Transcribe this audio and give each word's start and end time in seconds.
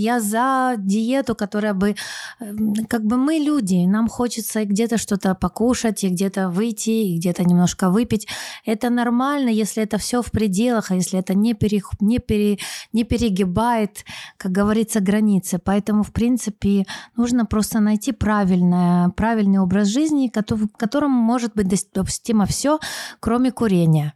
я 0.00 0.20
за 0.20 0.74
диету, 0.78 1.34
которая 1.34 1.74
бы... 1.74 1.94
эм, 2.40 2.74
Как 2.88 3.04
бы 3.04 3.16
мы 3.16 3.34
люди, 3.34 3.86
нам 3.86 4.08
хочется 4.08 4.64
где-то 4.64 4.98
что-то 4.98 5.34
покушать, 5.34 6.04
и 6.04 6.08
где-то 6.08 6.48
выйти, 6.48 6.90
и 6.90 7.18
где-то 7.18 7.44
немножко 7.44 7.90
выпить. 7.90 8.26
Это 8.64 8.90
нормально, 8.90 9.48
если 9.50 9.82
это 9.82 9.98
все 9.98 10.22
в 10.22 10.30
пределах, 10.30 10.90
а 10.90 10.94
если 10.94 11.18
это 11.18 11.34
не, 11.34 11.54
пере, 11.54 11.82
не, 12.00 12.18
пере, 12.18 12.58
не 12.92 13.04
перегибает, 13.04 14.04
как 14.36 14.52
говорится, 14.52 15.00
границы. 15.00 15.58
Поэтому, 15.58 16.02
в 16.02 16.12
принципе, 16.12 16.84
нужно 17.16 17.44
просто 17.46 17.80
найти 17.80 18.12
правильное, 18.12 19.08
правильный 19.10 19.58
образ 19.58 19.88
жизни, 19.88 20.28
кото- 20.28 20.56
в 20.56 20.68
котором 20.76 21.10
может 21.10 21.52
быть 21.54 21.68
допустимо 21.94 22.46
все, 22.46 22.78
кроме 23.20 23.50
курения. 23.52 24.14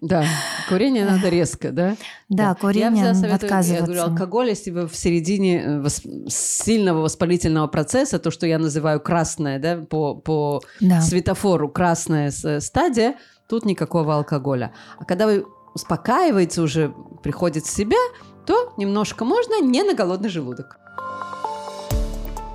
Да, 0.00 0.24
курение 0.68 1.04
надо 1.04 1.28
резко, 1.28 1.70
да? 1.70 1.96
Да, 2.28 2.48
Я 2.48 2.54
курение 2.54 3.04
всегда 3.04 3.14
советую, 3.14 3.30
я 3.30 3.36
отказываться. 3.58 3.84
говорю, 3.86 4.02
алкоголь, 4.02 4.48
если 4.48 4.70
вы 4.72 4.88
в 4.88 4.96
середине 4.96 5.21
э, 5.21 5.81
вос- 5.81 6.29
сильного 6.29 7.01
воспалительного 7.01 7.67
процесса, 7.67 8.19
то, 8.19 8.31
что 8.31 8.45
я 8.47 8.57
называю 8.59 8.99
красное, 8.99 9.59
да, 9.59 9.77
по, 9.77 10.15
по 10.15 10.61
Да. 10.81 11.01
светофору 11.01 11.69
красная 11.69 12.31
с- 12.31 12.59
стадия, 12.61 13.15
тут 13.47 13.65
никакого 13.65 14.15
алкоголя. 14.15 14.71
А 14.99 15.05
когда 15.05 15.25
вы 15.27 15.45
успокаиваете 15.75 16.61
уже, 16.61 16.93
приходит 17.23 17.65
в 17.65 17.69
себя, 17.69 17.97
то 18.45 18.73
немножко 18.77 19.25
можно 19.25 19.61
не 19.61 19.83
на 19.83 19.93
голодный 19.93 20.29
желудок. 20.29 20.77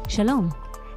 שלום, 0.09 0.48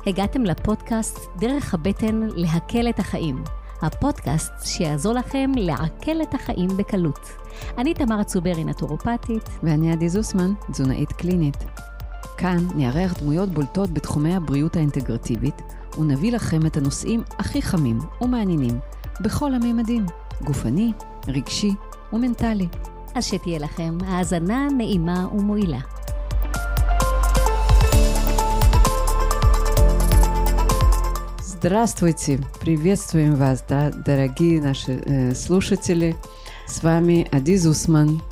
הגעתם 0.08 0.44
לפודקאסט 0.46 1.20
דרך 1.40 1.74
הבטן 1.74 2.28
להקל 2.36 2.90
את 2.90 3.00
החיים. 3.00 3.44
הפודקאסט 3.83 4.53
שיעזור 4.65 5.13
לכם 5.13 5.51
לעכל 5.57 6.23
את 6.23 6.35
החיים 6.35 6.69
בקלות. 6.77 7.29
אני 7.79 7.95
תמר 7.95 8.23
צוברי, 8.23 8.65
נטורופטית, 8.65 9.49
ואני 9.63 9.93
עדי 9.93 10.09
זוסמן, 10.09 10.53
תזונאית 10.73 11.13
קלינית. 11.13 11.65
כאן 12.37 12.67
נארח 12.75 13.15
דמויות 13.21 13.49
בולטות 13.49 13.91
בתחומי 13.91 14.35
הבריאות 14.35 14.77
האינטגרטיבית, 14.77 15.63
ונביא 15.99 16.33
לכם 16.33 16.67
את 16.67 16.77
הנושאים 16.77 17.23
הכי 17.39 17.63
חמים 17.63 17.99
ומעניינים, 18.21 18.79
בכל 19.21 19.55
הממדים, 19.55 20.07
גופני, 20.45 20.93
רגשי 21.29 21.75
ומנטלי. 22.13 22.69
אז 23.15 23.25
שתהיה 23.25 23.59
לכם 23.59 23.99
האזנה 24.07 24.69
נעימה 24.77 25.29
ומועילה. 25.35 25.81
Здравствуйте, 31.63 32.41
приветствуем 32.63 33.35
вас, 33.35 33.63
да, 33.69 33.91
дорогие 33.91 34.63
наши 34.63 34.93
э, 34.93 35.35
слушатели. 35.35 36.17
С 36.67 36.83
вами 36.83 37.29
Адиз 37.33 37.67
Усман 37.67 38.23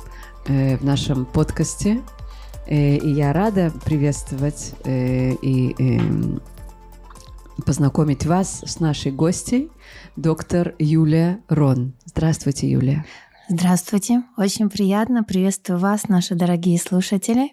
э, 0.47 0.77
в 0.77 0.83
нашем 0.83 1.27
подкасте. 1.27 2.01
Э, 2.65 2.95
и 2.95 3.07
я 3.11 3.31
рада 3.31 3.71
приветствовать 3.85 4.73
э, 4.83 5.33
и 5.43 5.75
эм, 5.77 6.41
познакомить 7.67 8.25
вас 8.25 8.63
с 8.65 8.79
нашей 8.79 9.11
гостьей, 9.11 9.69
доктор 10.15 10.73
Юлия 10.79 11.39
Рон. 11.49 11.93
Здравствуйте, 12.05 12.67
Юлия. 12.67 13.05
Здравствуйте, 13.47 14.23
очень 14.37 14.71
приятно. 14.71 15.23
Приветствую 15.23 15.77
вас, 15.77 16.07
наши 16.07 16.33
дорогие 16.33 16.79
слушатели. 16.79 17.51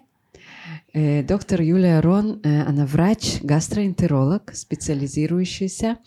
Э, 0.97 1.21
Доктор 1.21 1.61
Юлия 1.61 1.99
Рон, 1.99 2.39
э, 2.43 2.63
она 2.63 2.87
врач, 2.87 3.43
гастроэнтеролог, 3.43 4.55
специализирующийся 4.55 5.97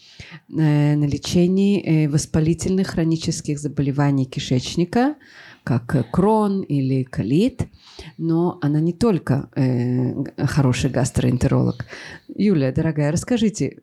э, 0.48 0.96
на 0.96 1.04
лечении 1.04 2.08
воспалительных 2.08 2.88
хронических 2.88 3.60
заболеваний 3.60 4.24
кишечника, 4.24 5.14
как 5.62 6.10
крон 6.10 6.62
или 6.62 7.04
колит. 7.04 7.68
Но 8.18 8.58
она 8.62 8.80
не 8.80 8.92
только 8.92 9.50
хороший 10.36 10.90
гастроэнтеролог. 10.90 11.86
Юлия, 12.34 12.72
дорогая, 12.72 13.12
расскажите, 13.12 13.82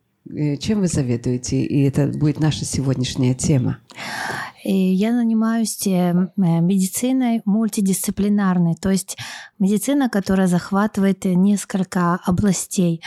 чем 0.59 0.81
вы 0.81 0.88
заведуете? 0.88 1.64
И 1.64 1.83
это 1.83 2.08
будет 2.08 2.39
наша 2.39 2.66
сегодняшняя 2.66 3.33
тема. 3.33 3.80
Я 4.63 5.13
занимаюсь 5.13 5.88
э, 5.88 5.90
э, 6.12 6.25
медициной 6.35 7.41
мультидисциплинарной, 7.46 8.75
то 8.75 8.90
есть 8.90 9.18
медицина, 9.59 10.09
которая 10.09 10.47
захватывает 10.47 11.25
э, 11.25 11.35
несколько 11.35 12.16
областей. 12.25 13.02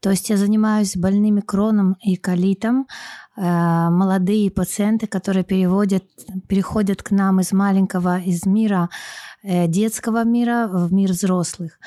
То 0.00 0.10
есть 0.10 0.30
я 0.30 0.36
занимаюсь 0.36 0.96
больными 0.96 1.40
кроном 1.40 1.96
и 2.00 2.14
колитом, 2.14 2.86
э, 3.36 3.42
молодые 3.42 4.50
пациенты, 4.52 5.08
которые 5.08 5.42
переводят, 5.42 6.04
переходят 6.48 7.02
к 7.02 7.10
нам 7.10 7.40
из 7.40 7.52
маленького, 7.52 8.20
из 8.20 8.46
мира 8.46 8.88
э, 9.42 9.66
детского 9.66 10.24
мира 10.24 10.68
в 10.72 10.92
мир 10.92 11.10
взрослых. 11.10 11.78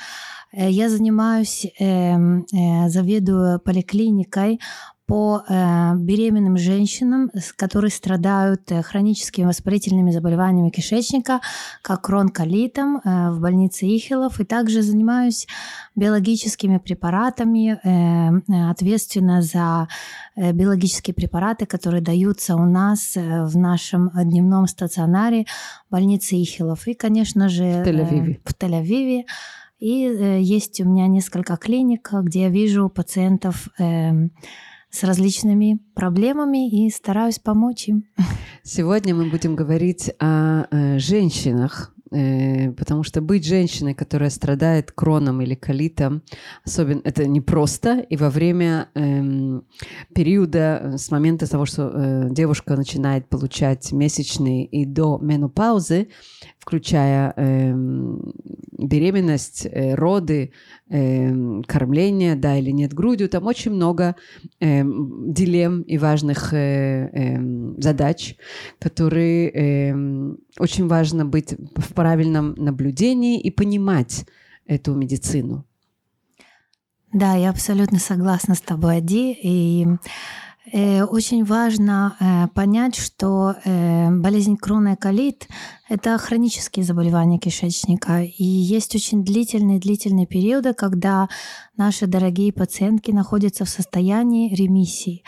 Э, 0.54 0.70
Я 0.70 0.90
занимаюсь, 0.90 1.66
э, 1.80 1.86
м, 1.86 2.46
э, 2.54 2.90
заведую 2.90 3.60
поликлиникой 3.60 4.60
по 5.06 5.42
э, 5.50 5.96
беременным 5.98 6.58
женщинам, 6.58 7.30
которые 7.58 7.92
страдают 7.92 8.72
хроническими 8.84 9.46
воспалительными 9.46 10.12
заболеваниями 10.12 10.70
кишечника, 10.70 11.42
как 11.82 12.08
ронколитом 12.08 13.02
в 13.04 13.40
больнице 13.42 13.86
Ихилов. 13.86 14.40
И 14.40 14.46
также 14.46 14.82
занимаюсь 14.82 15.46
биологическими 15.96 16.78
препаратами, 16.78 17.80
э, 17.84 18.42
э, 18.48 18.70
ответственна 18.72 19.42
за 19.42 19.88
биологические 20.38 21.14
препараты, 21.14 21.66
которые 21.66 22.02
даются 22.02 22.56
у 22.56 22.66
нас 22.66 23.16
в 23.16 23.58
нашем 23.58 24.10
дневном 24.16 24.68
стационаре 24.68 25.46
больницы 25.92 26.36
Ихилов. 26.42 26.88
И, 26.88 26.94
конечно 26.94 27.50
же, 27.50 27.64
В 27.64 27.88
Тель-Авиве. 27.88 28.40
в 28.46 28.54
Тель-Авиве. 28.54 29.24
И 29.84 30.06
э, 30.08 30.40
есть 30.40 30.80
у 30.80 30.86
меня 30.86 31.08
несколько 31.08 31.58
клиник, 31.58 32.10
где 32.14 32.44
я 32.44 32.50
вижу 32.50 32.88
пациентов 32.88 33.68
э, 33.78 34.30
с 34.90 35.04
различными 35.04 35.82
проблемами 35.94 36.70
и 36.70 36.90
стараюсь 36.90 37.38
помочь 37.38 37.90
им. 37.90 38.06
Сегодня 38.64 39.14
мы 39.14 39.30
будем 39.30 39.58
говорить 39.58 40.10
о 40.20 40.68
э, 40.72 41.00
женщинах, 41.00 41.94
э, 42.12 42.72
потому 42.72 43.04
что 43.04 43.20
быть 43.20 43.46
женщиной, 43.46 43.94
которая 43.94 44.30
страдает 44.30 44.94
кроном 44.94 45.42
или 45.42 45.54
колитом, 45.54 46.22
особенно 46.64 47.02
это 47.04 47.28
непросто, 47.28 48.00
и 48.00 48.16
во 48.16 48.30
время 48.30 48.88
эм, 48.94 49.66
периода 50.16 50.94
с 50.98 51.12
момента 51.12 51.46
того, 51.52 51.66
что 51.66 51.92
э, 51.94 52.28
девушка 52.30 52.78
начинает 52.78 53.28
получать 53.28 53.92
месячные 53.92 54.66
и 54.66 54.86
до 54.86 55.18
менопаузы, 55.18 56.08
включая 56.64 57.34
эм, 57.36 58.22
беременность, 58.72 59.66
э, 59.66 59.96
роды, 59.96 60.54
эм, 60.90 61.62
кормление, 61.64 62.36
да 62.36 62.58
или 62.58 62.72
нет 62.72 62.94
грудью, 62.94 63.28
там 63.28 63.48
очень 63.48 63.72
много 63.72 64.16
эм, 64.62 65.34
дилемм 65.34 65.82
и 65.82 65.98
важных 65.98 66.54
э, 66.54 67.10
эм, 67.12 67.76
задач, 67.82 68.38
которые 68.80 69.50
эм, 69.50 70.38
очень 70.58 70.88
важно 70.88 71.26
быть 71.26 71.54
в 71.76 71.94
правильном 71.94 72.54
наблюдении 72.56 73.42
и 73.42 73.52
понимать 73.52 74.26
эту 74.66 74.96
медицину. 74.96 75.66
Да, 77.12 77.36
я 77.36 77.50
абсолютно 77.50 78.00
согласна 78.00 78.56
с 78.56 78.62
тобой, 78.62 78.98
Ади. 78.98 79.34
И 79.34 79.86
э, 79.86 79.98
очень 80.72 81.44
важно 81.44 82.16
э, 82.20 82.48
понять, 82.54 82.96
что 82.96 83.56
э, 83.66 84.10
болезнь 84.12 84.56
крона 84.56 84.94
и 84.94 84.96
колит– 84.96 85.48
это 85.90 86.18
хронические 86.18 86.86
заболевания 86.86 87.38
кишечника. 87.38 88.22
И 88.24 88.44
есть 88.44 88.96
очень 88.96 89.26
длительные-длительные 89.26 90.26
периоды, 90.26 90.74
когда 90.74 91.28
наши 91.76 92.08
дорогие 92.08 92.54
пациентки 92.54 93.12
находятся 93.12 93.66
в 93.66 93.70
состоянии 93.70 94.56
ремиссии. 94.56 95.24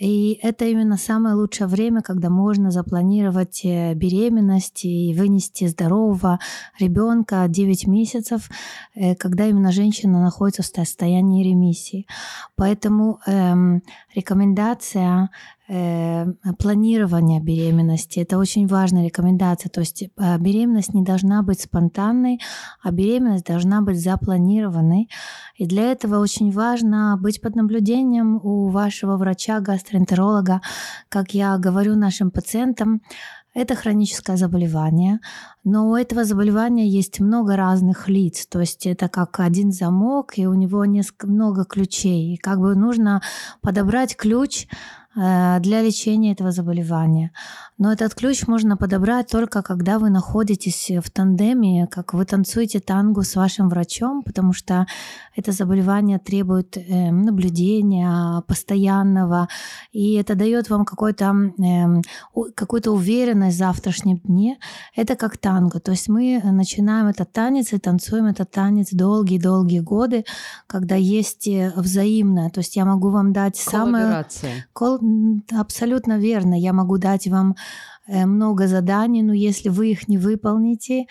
И 0.00 0.38
это 0.42 0.64
именно 0.64 0.96
самое 0.96 1.34
лучшее 1.34 1.66
время, 1.66 2.00
когда 2.02 2.30
можно 2.30 2.70
запланировать 2.70 3.60
э, 3.64 3.94
беременность 3.94 4.84
и 4.84 5.14
вынести 5.14 5.66
здорового 5.66 6.38
ребенка 6.78 7.46
9 7.48 7.86
месяцев, 7.86 8.50
э, 8.94 9.14
когда 9.14 9.46
именно 9.46 9.72
женщина 9.72 10.22
находится 10.22 10.62
в 10.62 10.66
состоянии 10.66 11.44
ремиссии. 11.44 12.06
Поэтому 12.56 13.20
эм, 13.26 13.82
рекомендация 14.14 15.30
э, 15.72 16.26
планирования 16.58 17.40
беременности 17.40 18.20
это 18.20 18.38
очень 18.38 18.66
важная 18.66 19.04
рекомендация. 19.04 19.70
То 19.70 19.80
есть 19.80 20.02
э, 20.02 20.38
беременность 20.38 20.94
не 20.94 21.02
должна 21.02 21.42
быть 21.42 21.62
спонтанной, 21.62 22.40
а 22.82 22.90
беременность 22.90 23.46
должна 23.46 23.80
быть 23.80 24.00
запланированной. 24.00 25.08
И 25.56 25.66
для 25.66 25.92
этого 25.92 26.18
очень 26.18 26.52
важно 26.52 27.18
быть 27.20 27.40
под 27.40 27.56
наблюдением 27.56 28.40
у 28.42 28.68
вашего 28.68 29.16
врача-гастроэнтеролога. 29.16 30.60
Как 31.08 31.34
я 31.34 31.56
говорю 31.58 31.96
нашим 31.96 32.30
пациентам, 32.30 33.00
это 33.54 33.74
хроническое 33.74 34.38
заболевание, 34.38 35.20
но 35.62 35.90
у 35.90 35.94
этого 35.94 36.24
заболевания 36.24 36.88
есть 36.88 37.20
много 37.20 37.54
разных 37.54 38.08
лиц, 38.08 38.46
то 38.46 38.60
есть 38.60 38.86
это 38.86 39.10
как 39.10 39.40
один 39.40 39.72
замок, 39.72 40.38
и 40.38 40.46
у 40.46 40.54
него 40.54 40.86
несколько, 40.86 41.26
много 41.26 41.66
ключей. 41.66 42.32
И 42.32 42.38
как 42.38 42.60
бы 42.60 42.74
нужно 42.74 43.20
подобрать 43.60 44.16
ключ 44.16 44.66
для 45.14 45.82
лечения 45.82 46.32
этого 46.32 46.52
заболевания. 46.52 47.32
Но 47.78 47.92
этот 47.92 48.14
ключ 48.14 48.46
можно 48.46 48.76
подобрать 48.76 49.28
только 49.28 49.62
когда 49.62 49.98
вы 49.98 50.08
находитесь 50.08 50.90
в 51.04 51.10
тандеме, 51.10 51.86
как 51.90 52.14
вы 52.14 52.24
танцуете 52.24 52.80
тангу 52.80 53.22
с 53.22 53.36
вашим 53.36 53.68
врачом, 53.68 54.22
потому 54.22 54.52
что 54.52 54.86
это 55.34 55.52
заболевание 55.52 56.18
требует 56.18 56.76
э, 56.76 57.10
наблюдения 57.10 58.42
постоянного, 58.46 59.48
и 59.92 60.14
это 60.14 60.34
дает 60.34 60.70
вам 60.70 60.84
какой-то, 60.84 61.34
э, 61.58 62.50
какую-то 62.54 62.92
уверенность 62.92 63.56
в 63.56 63.58
завтрашнем 63.58 64.18
дне. 64.18 64.58
Это 64.94 65.16
как 65.16 65.38
танго. 65.38 65.80
То 65.80 65.92
есть 65.92 66.08
мы 66.08 66.40
начинаем 66.44 67.06
этот 67.06 67.32
танец 67.32 67.72
и 67.72 67.78
танцуем 67.78 68.26
этот 68.26 68.50
танец 68.50 68.90
долгие-долгие 68.92 69.80
годы, 69.80 70.24
когда 70.66 70.96
есть 70.96 71.46
э, 71.48 71.72
взаимное. 71.76 72.50
То 72.50 72.60
есть 72.60 72.76
я 72.76 72.84
могу 72.84 73.10
вам 73.10 73.32
дать 73.32 73.56
самое... 73.56 74.06
Кол... 74.72 75.00
Абсолютно 75.50 76.18
верно. 76.18 76.54
Я 76.58 76.72
могу 76.72 76.98
дать 76.98 77.26
вам 77.26 77.56
э, 78.06 78.26
много 78.26 78.66
заданий, 78.66 79.22
но 79.22 79.32
если 79.32 79.68
вы 79.68 79.90
их 79.90 80.08
не 80.08 80.18
выполните, 80.18 81.06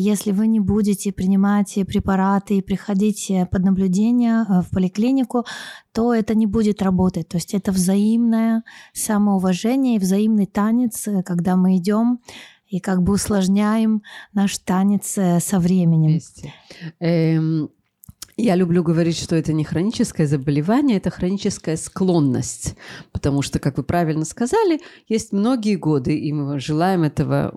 если 0.00 0.32
вы 0.32 0.48
не 0.48 0.60
будете 0.60 1.12
принимать 1.12 1.72
препараты 1.86 2.58
и 2.58 2.62
приходить 2.62 3.30
э, 3.30 3.46
под 3.46 3.64
наблюдение 3.64 4.44
в 4.44 4.68
поликлинику, 4.70 5.44
то 5.92 6.12
это 6.12 6.34
не 6.34 6.46
будет 6.46 6.82
работать. 6.82 7.28
То 7.28 7.36
есть 7.36 7.54
это 7.54 7.70
взаимное 7.70 8.64
самоуважение 8.92 9.96
и 9.96 10.00
взаимный 10.00 10.46
танец, 10.46 11.08
когда 11.24 11.56
мы 11.56 11.76
идем 11.76 12.20
и 12.66 12.80
как 12.80 13.02
бы 13.02 13.12
усложняем 13.12 14.02
наш 14.32 14.58
танец 14.58 15.16
со 15.38 15.58
временем. 15.60 16.20
Эм, 16.98 17.70
я 18.36 18.56
люблю 18.56 18.82
говорить, 18.82 19.16
что 19.16 19.36
это 19.36 19.52
не 19.52 19.64
хроническое 19.64 20.26
заболевание, 20.26 20.96
это 20.96 21.10
хроническая 21.10 21.76
склонность, 21.76 22.74
потому 23.12 23.42
что, 23.42 23.58
как 23.58 23.76
вы 23.76 23.84
правильно 23.84 24.24
сказали, 24.24 24.80
есть 25.08 25.32
многие 25.32 25.76
годы, 25.76 26.18
и 26.18 26.32
мы 26.32 26.58
желаем 26.58 27.04
этого 27.04 27.50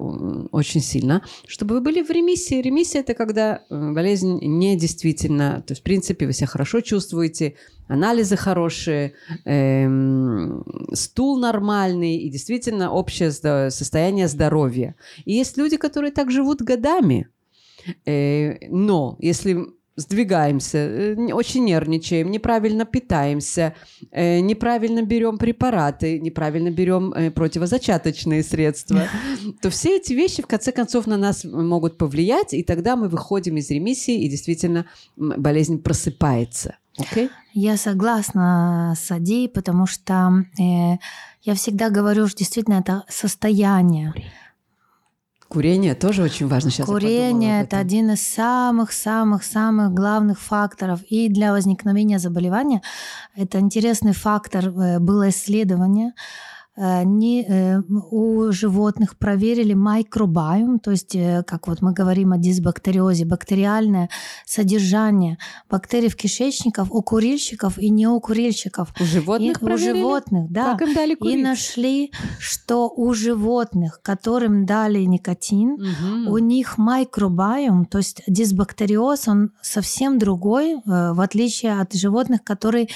очень 0.52 0.82
сильно, 0.82 1.24
чтобы 1.48 1.76
вы 1.76 1.82
были 1.82 2.04
в 2.04 2.10
ремиссии. 2.12 2.62
Ремиссия– 2.62 3.02
это 3.02 3.16
когда 3.16 3.62
э, 3.70 3.92
болезнь 3.92 4.40
не 4.42 4.78
действительно, 4.78 5.64
то 5.66 5.72
есть, 5.72 5.82
в 5.82 5.84
принципе, 5.84 6.28
вы 6.28 6.34
себя 6.34 6.48
хорошо 6.48 6.82
чувствуете, 6.82 7.56
анализы 7.88 8.36
хорошие, 8.36 9.14
эм, 9.46 10.64
стул 10.94 11.40
нормальный 11.40 12.18
и 12.18 12.30
действительно 12.30 12.92
общее 12.92 13.32
состояние 13.32 14.28
здоровья. 14.28 14.96
И 15.26 15.34
есть 15.34 15.58
люди, 15.58 15.78
которые 15.78 16.12
так 16.12 16.30
живут 16.30 16.62
годами, 16.62 17.30
э, 18.06 18.68
но 18.70 19.16
если 19.20 19.77
сдвигаемся, 19.98 20.78
э, 20.78 21.34
очень 21.34 21.66
нервничаем, 21.66 22.32
неправильно 22.32 22.86
питаемся, 22.86 23.74
э, 24.12 24.40
неправильно 24.40 25.02
берем 25.02 25.38
препараты, 25.38 26.20
неправильно 26.20 26.70
берем 26.70 27.12
э, 27.14 27.32
противозачаточные 27.32 28.44
средства, 28.44 29.08
то 29.62 29.70
все 29.70 29.98
эти 29.98 30.14
вещи 30.14 30.42
в 30.42 30.48
конце 30.48 30.72
концов 30.72 31.08
на 31.08 31.18
нас 31.18 31.44
могут 31.44 31.98
повлиять, 31.98 32.54
и 32.54 32.64
тогда 32.64 32.96
мы 32.96 33.10
выходим 33.10 33.58
из 33.58 33.70
ремиссии, 33.72 34.24
и 34.24 34.30
действительно 34.30 34.86
болезнь 35.18 35.82
просыпается. 35.82 36.78
Okay? 37.00 37.30
Я 37.54 37.78
согласна 37.78 38.94
с 38.98 39.12
Ади, 39.12 39.48
потому 39.48 39.88
что 39.88 40.46
э, 40.60 40.98
я 41.42 41.54
всегда 41.56 41.90
говорю, 41.90 42.28
что 42.28 42.38
действительно 42.38 42.76
это 42.76 43.04
состояние. 43.10 44.14
Курение 45.50 45.96
тоже 45.96 46.24
очень 46.24 46.48
важно 46.48 46.72
сейчас. 46.72 46.88
Курение 46.88 47.62
это 47.62 47.78
один 47.78 48.12
из 48.12 48.22
самых-самых-самых 48.22 49.94
главных 49.94 50.40
факторов 50.40 51.02
и 51.10 51.30
для 51.30 51.54
возникновения 51.54 52.20
заболевания. 52.20 52.82
Это 53.36 53.60
интересный 53.60 54.14
фактор. 54.14 54.68
Э, 54.68 55.00
было 55.00 55.30
исследование 55.30 56.14
Э, 56.78 57.04
не, 57.04 57.44
э, 57.44 57.82
у 58.12 58.52
животных 58.52 59.18
проверили 59.18 59.74
микробиом, 59.74 60.78
то 60.78 60.92
есть, 60.92 61.16
э, 61.16 61.44
как 61.48 61.68
вот 61.68 61.82
мы 61.82 61.92
говорим 61.92 62.34
о 62.34 62.38
дисбактериозе, 62.38 63.26
бактериальное 63.26 64.10
содержание 64.46 65.40
бактерий 65.72 66.10
в 66.10 66.16
кишечниках 66.16 66.94
у 66.94 67.02
курильщиков 67.02 67.80
и 67.80 67.90
не 67.90 68.08
у 68.08 68.20
курильщиков. 68.20 68.94
У 69.00 69.06
животных 69.06 69.62
и, 69.62 69.66
У 69.66 69.78
животных, 69.78 70.52
да. 70.52 70.74
Как 70.74 70.88
им 70.88 70.94
дали 70.94 71.16
курить? 71.16 71.40
И 71.40 71.42
нашли, 71.42 72.12
что 72.40 72.94
у 72.96 73.12
животных, 73.14 74.00
которым 74.04 74.68
дали 74.68 75.00
никотин, 75.00 75.74
угу. 75.74 76.34
у 76.34 76.38
них 76.38 76.78
микробиом, 76.78 77.86
то 77.86 77.98
есть 77.98 78.22
дисбактериоз, 78.28 79.28
он 79.28 79.52
совсем 79.62 80.20
другой, 80.20 80.76
в 80.86 81.22
отличие 81.22 81.80
от 81.80 81.94
животных, 81.94 82.44
которые 82.44 82.88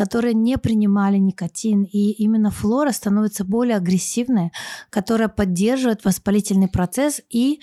которые 0.00 0.32
не 0.32 0.56
принимали 0.56 1.18
никотин. 1.18 1.82
И 1.82 2.12
именно 2.12 2.50
флора 2.50 2.90
становится 2.90 3.44
более 3.44 3.76
агрессивной, 3.76 4.50
которая 4.88 5.28
поддерживает 5.28 6.06
воспалительный 6.06 6.68
процесс. 6.68 7.20
И 7.28 7.60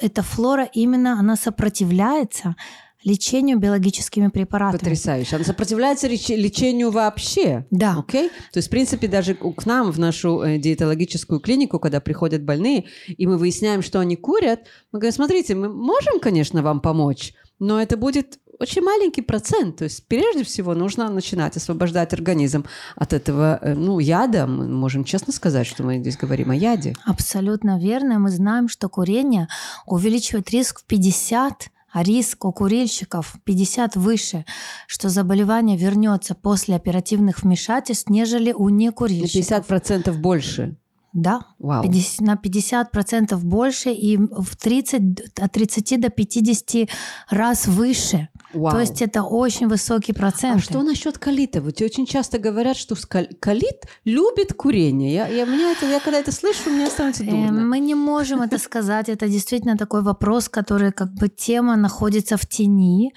эта 0.00 0.22
флора 0.22 0.64
именно, 0.72 1.20
она 1.20 1.36
сопротивляется 1.36 2.56
лечению 3.04 3.58
биологическими 3.58 4.28
препаратами. 4.28 4.78
Потрясающе. 4.78 5.36
Она 5.36 5.44
сопротивляется 5.44 6.08
лечению 6.08 6.90
вообще? 6.90 7.66
Да. 7.70 7.96
Окей? 7.98 8.28
Okay? 8.28 8.30
То 8.52 8.58
есть, 8.58 8.68
в 8.68 8.70
принципе, 8.70 9.06
даже 9.06 9.34
к 9.34 9.66
нам 9.66 9.90
в 9.90 9.98
нашу 9.98 10.40
э, 10.40 10.56
диетологическую 10.56 11.38
клинику, 11.40 11.78
когда 11.78 12.00
приходят 12.00 12.42
больные, 12.42 12.86
и 13.08 13.26
мы 13.26 13.36
выясняем, 13.36 13.82
что 13.82 14.00
они 14.00 14.16
курят, 14.16 14.60
мы 14.90 15.00
говорим, 15.00 15.14
смотрите, 15.14 15.54
мы 15.54 15.68
можем, 15.68 16.18
конечно, 16.18 16.62
вам 16.62 16.80
помочь, 16.80 17.34
но 17.58 17.78
это 17.78 17.98
будет 17.98 18.38
очень 18.62 18.82
маленький 18.82 19.22
процент. 19.22 19.76
То 19.76 19.84
есть 19.84 20.06
прежде 20.06 20.44
всего 20.44 20.74
нужно 20.74 21.08
начинать 21.10 21.56
освобождать 21.56 22.12
организм 22.12 22.64
от 22.96 23.12
этого 23.12 23.58
э, 23.60 23.74
ну, 23.74 23.98
яда. 23.98 24.46
Мы 24.46 24.68
можем 24.68 25.04
честно 25.04 25.32
сказать, 25.32 25.66
что 25.66 25.82
мы 25.82 25.98
здесь 25.98 26.16
говорим 26.16 26.50
о 26.50 26.54
яде. 26.54 26.94
Абсолютно 27.04 27.78
верно. 27.78 28.18
Мы 28.18 28.30
знаем, 28.30 28.68
что 28.68 28.88
курение 28.88 29.48
увеличивает 29.86 30.50
риск 30.50 30.80
в 30.80 30.84
50 30.84 31.68
а 31.94 32.02
риск 32.02 32.46
у 32.46 32.52
курильщиков 32.52 33.34
50 33.44 33.96
выше, 33.96 34.46
что 34.86 35.10
заболевание 35.10 35.76
вернется 35.76 36.34
после 36.34 36.74
оперативных 36.74 37.42
вмешательств, 37.42 38.08
нежели 38.08 38.50
у 38.52 38.70
некурильщиков. 38.70 39.68
На 39.68 39.76
50% 39.76 40.12
больше. 40.14 40.76
Да, 41.12 41.42
Вау. 41.58 41.82
50, 41.82 42.20
на 42.20 42.34
50% 42.34 43.36
больше 43.36 43.90
и 43.90 44.16
в 44.16 44.56
30, 44.56 45.40
от 45.40 45.52
30 45.52 46.00
до 46.00 46.08
50 46.08 46.88
раз 47.28 47.66
выше. 47.66 48.28
Вау. 48.54 48.72
То 48.72 48.80
есть 48.80 49.02
это 49.02 49.22
очень 49.22 49.68
высокий 49.68 50.12
процент. 50.12 50.56
А 50.56 50.60
что 50.60 50.82
насчет 50.82 51.18
калита? 51.18 51.60
Вот 51.60 51.80
очень 51.80 52.06
часто 52.06 52.38
говорят, 52.38 52.76
что 52.76 52.94
калит 53.40 53.86
любит 54.04 54.54
курение. 54.54 55.12
Я, 55.12 55.26
я, 55.26 55.44
меня 55.44 55.72
это, 55.72 55.86
я 55.86 56.00
когда 56.00 56.18
это 56.18 56.32
слышу, 56.32 56.70
мне 56.70 56.86
становится 56.88 57.24
дурно. 57.24 57.52
Мы 57.52 57.78
не 57.78 57.94
можем 57.94 58.42
это 58.42 58.58
сказать. 58.62 59.08
Это 59.08 59.28
действительно 59.28 59.76
такой 59.76 60.02
вопрос, 60.02 60.48
который 60.48 60.92
как 60.92 61.12
бы 61.14 61.28
тема 61.28 61.76
находится 61.76 62.36
в 62.36 62.46
тени. 62.46 63.12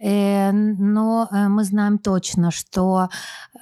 Э, 0.00 0.52
но 0.52 1.28
э, 1.30 1.48
мы 1.48 1.64
знаем 1.64 1.98
точно, 1.98 2.50
что 2.50 3.08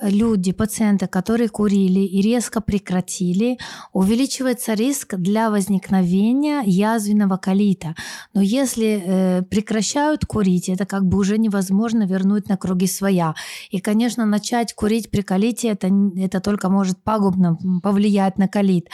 люди, 0.02 0.52
пациенты, 0.52 1.06
которые 1.06 1.48
курили 1.48 2.00
и 2.00 2.20
резко 2.20 2.60
прекратили, 2.60 3.58
увеличивается 3.92 4.74
риск 4.74 5.14
для 5.16 5.50
возникновения 5.50 6.62
язвенного 6.64 7.36
колита. 7.36 7.94
Но 8.34 8.40
если 8.40 9.02
э, 9.04 9.42
прекращают 9.42 10.24
курить, 10.26 10.68
это 10.68 10.86
как 10.86 11.04
бы 11.06 11.18
уже 11.18 11.38
невозможно 11.38 12.04
вернуть 12.06 12.48
на 12.48 12.56
круги 12.56 12.86
своя. 12.86 13.34
И, 13.70 13.80
конечно, 13.80 14.26
начать 14.26 14.74
курить 14.74 15.10
при 15.10 15.22
колите, 15.22 15.68
это, 15.68 15.90
это 16.16 16.40
только 16.40 16.68
может 16.68 17.02
пагубно 17.02 17.58
повлиять 17.82 18.38
на 18.38 18.48
колит. 18.48 18.88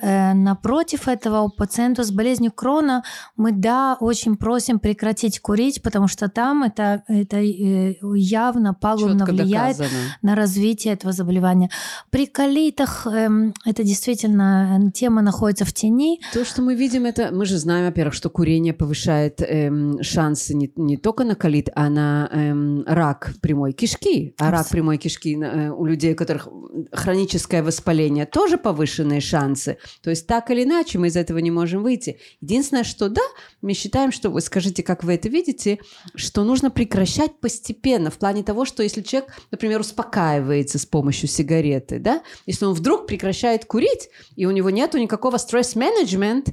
Э, 0.00 0.32
напротив 0.32 1.06
этого, 1.06 1.42
у 1.42 1.50
пациента 1.50 2.02
с 2.02 2.10
болезнью 2.10 2.50
Крона 2.50 3.02
мы, 3.36 3.52
да, 3.52 3.96
очень 4.00 4.36
просим 4.36 4.78
прекратить 4.78 5.40
курить, 5.40 5.82
потому 5.82 6.08
что 6.08 6.28
там 6.28 6.62
это, 6.62 7.02
это 7.08 7.36
э, 7.36 7.96
явно 8.14 8.72
пагубно 8.72 9.26
Четко 9.26 9.32
влияет 9.32 9.76
доказано. 9.76 10.00
на 10.22 10.34
развитие 10.34 10.94
этого 10.94 11.12
заболевания. 11.12 11.68
При 12.10 12.26
колитах 12.26 13.06
эм, 13.06 13.52
это 13.66 13.84
действительно 13.84 14.80
э, 14.80 14.90
тема 14.92 15.20
находится 15.20 15.66
в 15.66 15.74
тени. 15.74 16.20
То, 16.32 16.46
что 16.46 16.62
мы 16.62 16.74
видим, 16.74 17.04
это 17.04 17.30
мы 17.30 17.44
же 17.44 17.58
знаем, 17.58 17.84
во-первых, 17.84 18.14
что 18.14 18.30
курение 18.30 18.72
повышает 18.72 19.42
эм, 19.42 20.02
шансы 20.02 20.54
не, 20.54 20.72
не 20.76 20.96
только 20.96 21.24
на 21.24 21.34
колит, 21.34 21.68
а 21.74 21.90
на 21.90 22.30
эм, 22.32 22.82
рак 22.86 23.34
прямой 23.42 23.72
кишки. 23.72 24.34
А 24.38 24.50
рак 24.50 24.70
прямой 24.70 24.96
кишки 24.96 25.36
э, 25.38 25.68
у 25.68 25.84
людей, 25.84 26.14
у 26.14 26.16
которых 26.16 26.48
хроническое 26.92 27.62
воспаление, 27.62 28.24
тоже 28.24 28.56
повышенные 28.56 29.20
шансы. 29.20 29.76
То 30.02 30.10
есть 30.10 30.26
так 30.26 30.50
или 30.50 30.64
иначе 30.64 30.98
мы 30.98 31.08
из 31.08 31.16
этого 31.16 31.38
не 31.38 31.50
можем 31.50 31.82
выйти. 31.82 32.18
Единственное, 32.40 32.84
что 32.84 33.08
да, 33.08 33.22
мы 33.60 33.74
считаем, 33.74 34.12
что 34.12 34.30
вы 34.30 34.40
скажите, 34.40 34.82
как 34.82 35.04
вы 35.04 35.14
это 35.14 35.28
видите, 35.28 35.78
что 36.14 36.44
нужно 36.44 36.70
прекращать 36.70 37.38
постепенно 37.40 38.10
в 38.10 38.18
плане 38.18 38.42
того, 38.42 38.64
что 38.64 38.82
если 38.82 39.02
человек, 39.02 39.34
например, 39.50 39.80
успокаивается 39.80 40.78
с 40.78 40.86
помощью 40.86 41.28
сигареты, 41.28 41.98
да, 41.98 42.22
если 42.46 42.64
он 42.64 42.74
вдруг 42.74 43.06
прекращает 43.06 43.64
курить, 43.64 44.10
и 44.36 44.46
у 44.46 44.50
него 44.50 44.70
нету 44.70 44.98
никакого 44.98 45.36
стресс-менеджмент, 45.38 46.48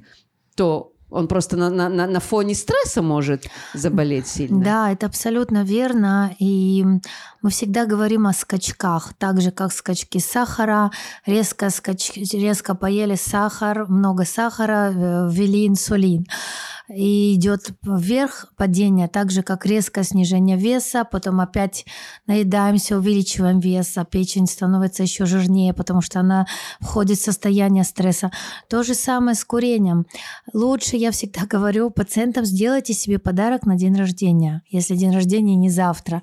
то 0.56 0.94
Он 1.10 1.28
просто 1.28 1.58
на, 1.58 1.70
на, 1.70 2.08
на 2.08 2.20
фоне 2.20 2.56
стресса 2.56 3.02
может 3.02 3.48
заболеть 3.74 4.28
сильно. 4.28 4.64
Да, 4.64 4.92
это 4.92 5.08
абсолютно 5.08 5.64
верно. 5.64 6.36
И 6.40 6.86
мы 7.42 7.50
всегда 7.50 7.86
говорим 7.86 8.28
о 8.28 8.34
скачках, 8.34 9.14
так 9.18 9.42
же 9.42 9.52
как 9.52 9.74
скачки 9.74 10.20
сахара, 10.20 10.92
резко, 11.26 11.70
скач... 11.70 12.12
резко 12.16 12.76
поели 12.76 13.16
сахар, 13.16 13.88
много 13.88 14.26
сахара, 14.26 14.92
э, 14.94 15.30
ввели 15.32 15.68
инсулин 15.68 16.26
и 16.90 17.36
идет 17.36 17.72
вверх 17.84 18.48
падение, 18.58 19.08
так 19.08 19.32
же 19.32 19.44
как 19.44 19.66
резкое 19.66 20.04
снижение 20.04 20.58
веса, 20.58 21.06
потом 21.10 21.40
опять 21.40 21.86
наедаемся, 22.26 22.98
увеличиваем 22.98 23.60
вес, 23.60 23.98
а 23.98 24.06
печень 24.06 24.48
становится 24.48 25.04
еще 25.04 25.26
жирнее, 25.26 25.74
потому 25.74 26.02
что 26.02 26.20
она 26.20 26.48
входит 26.80 27.20
в 27.20 27.24
состояние 27.24 27.84
стресса. 27.84 28.32
То 28.68 28.84
же 28.84 28.96
самое 28.96 29.36
с 29.36 29.46
курением. 29.46 30.06
Лучше, 30.54 30.98
я 31.00 31.12
всегда 31.12 31.46
говорю 31.46 31.90
пациентам, 31.90 32.46
сделайте 32.46 32.94
себе 32.94 33.20
подарок 33.20 33.66
на 33.66 33.76
день 33.76 33.96
рождения, 33.96 34.64
если 34.70 34.96
день 34.96 35.14
рождения 35.14 35.56
не 35.56 35.70
завтра 35.70 36.22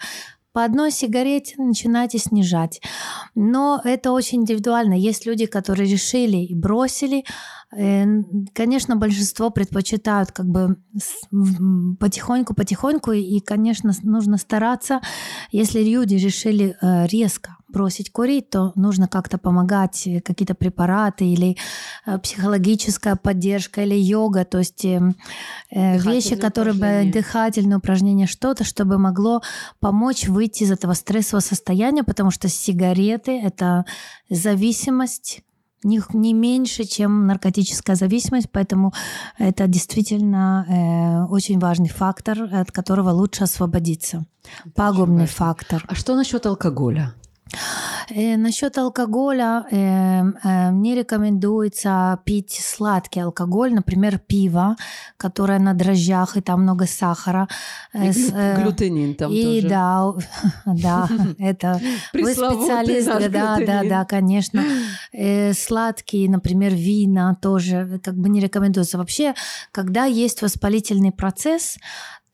по 0.53 0.65
одной 0.65 0.91
сигарете 0.91 1.55
начинайте 1.59 2.17
снижать. 2.17 2.81
Но 3.35 3.79
это 3.85 4.13
очень 4.13 4.41
индивидуально. 4.41 4.95
Есть 4.95 5.27
люди, 5.27 5.45
которые 5.45 5.87
решили 5.87 6.39
и 6.39 6.55
бросили, 6.55 7.25
Э, 7.75 8.05
конечно, 8.55 8.97
большинство 8.97 9.51
предпочитают 9.51 10.31
как 10.31 10.47
бы 10.47 10.77
потихоньку-потихоньку, 11.99 13.13
и, 13.13 13.41
конечно, 13.41 13.93
нужно 14.03 14.39
стараться. 14.39 15.01
Если 15.51 15.83
люди 15.83 16.15
решили 16.15 16.77
э, 16.81 17.07
резко 17.07 17.57
бросить 17.77 18.11
курить, 18.11 18.49
то 18.49 18.73
нужно 18.75 19.07
как-то 19.07 19.37
помогать, 19.37 20.07
э, 20.07 20.21
какие-то 20.21 20.55
препараты 20.55 21.27
или 21.27 21.57
психологическая 22.23 23.17
поддержка 23.17 23.83
или 23.83 23.95
йога, 23.95 24.45
то 24.45 24.59
есть 24.59 24.85
вещи, 25.71 26.37
которые 26.37 26.75
бы 26.75 27.11
дыхательные 27.13 27.79
упражнения, 27.79 28.27
что-то, 28.27 28.65
чтобы 28.65 28.99
могло 28.99 29.43
помочь 29.81 30.29
выйти 30.29 30.63
из 30.63 30.71
этого 30.71 30.95
стрессового 30.95 31.43
состояния, 31.43 32.03
потому 32.03 32.31
что 32.31 32.49
сигареты– 32.49 33.41
это 33.45 33.85
зависимость, 34.31 35.43
не, 35.83 36.01
не 36.13 36.35
меньше, 36.35 36.85
чем 36.85 37.27
наркотическая 37.27 37.97
зависимость, 37.97 38.49
поэтому 38.51 38.93
это 39.39 39.67
действительно 39.67 40.67
э, 40.69 41.33
очень 41.33 41.59
важный 41.59 41.89
фактор, 41.89 42.43
от 42.53 42.73
которого 42.73 43.11
лучше 43.11 43.45
освободиться. 43.45 44.25
Это 44.65 44.71
Пагубный 44.75 45.27
фактор. 45.27 45.85
А 45.89 45.95
что 45.95 46.17
насчет 46.17 46.47
алкоголя? 46.47 47.15
Э, 48.09 48.37
насчет 48.37 48.77
алкоголя 48.79 49.65
э, 49.71 49.77
э, 49.77 50.71
мне 50.71 50.95
рекомендуется 50.95 52.19
пить 52.25 52.59
сладкий 52.61 53.21
алкоголь, 53.21 53.73
например, 53.73 54.19
пиво, 54.19 54.77
которое 55.17 55.59
на 55.59 55.75
дрожжах 55.75 56.37
и 56.37 56.41
там 56.41 56.63
много 56.63 56.87
сахара. 56.87 57.49
И 57.95 58.13
с, 58.13 58.33
э, 58.33 58.63
глютенин 58.63 59.15
там 59.15 59.33
и 59.33 59.63
тоже. 59.63 59.69
да, 59.69 60.13
да, 60.67 61.09
это 61.39 61.81
вы 62.13 62.33
специалист, 62.33 63.07
да, 63.31 63.59
да, 63.65 63.83
да, 63.85 64.05
конечно. 64.05 64.65
Э, 65.13 65.53
сладкие, 65.53 66.29
например, 66.29 66.75
вина 66.75 67.37
тоже 67.41 68.01
как 68.03 68.17
бы 68.17 68.29
не 68.29 68.41
рекомендуется. 68.41 68.99
Вообще, 68.99 69.35
когда 69.73 70.05
есть 70.05 70.43
воспалительный 70.43 71.13
процесс, 71.13 71.79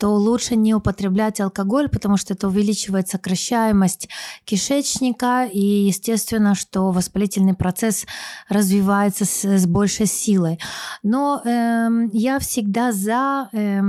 то 0.02 0.16
лучше 0.16 0.56
не 0.56 0.74
употреблять 0.74 1.40
алкоголь, 1.40 1.88
потому 1.88 2.16
что 2.16 2.34
это 2.34 2.48
увеличивает 2.48 3.08
сокращаемость 3.08 4.08
кишечника, 4.44 5.44
и 5.44 5.60
естественно, 5.60 6.56
что 6.56 6.90
воспалительный 6.90 7.54
процесс 7.54 8.04
развивается 8.48 9.24
с, 9.24 9.44
с 9.44 9.64
большей 9.64 10.06
силой. 10.06 10.58
Но 11.04 11.40
э, 11.44 11.88
я 12.12 12.40
всегда 12.40 12.90
за, 12.90 13.48
э, 13.52 13.80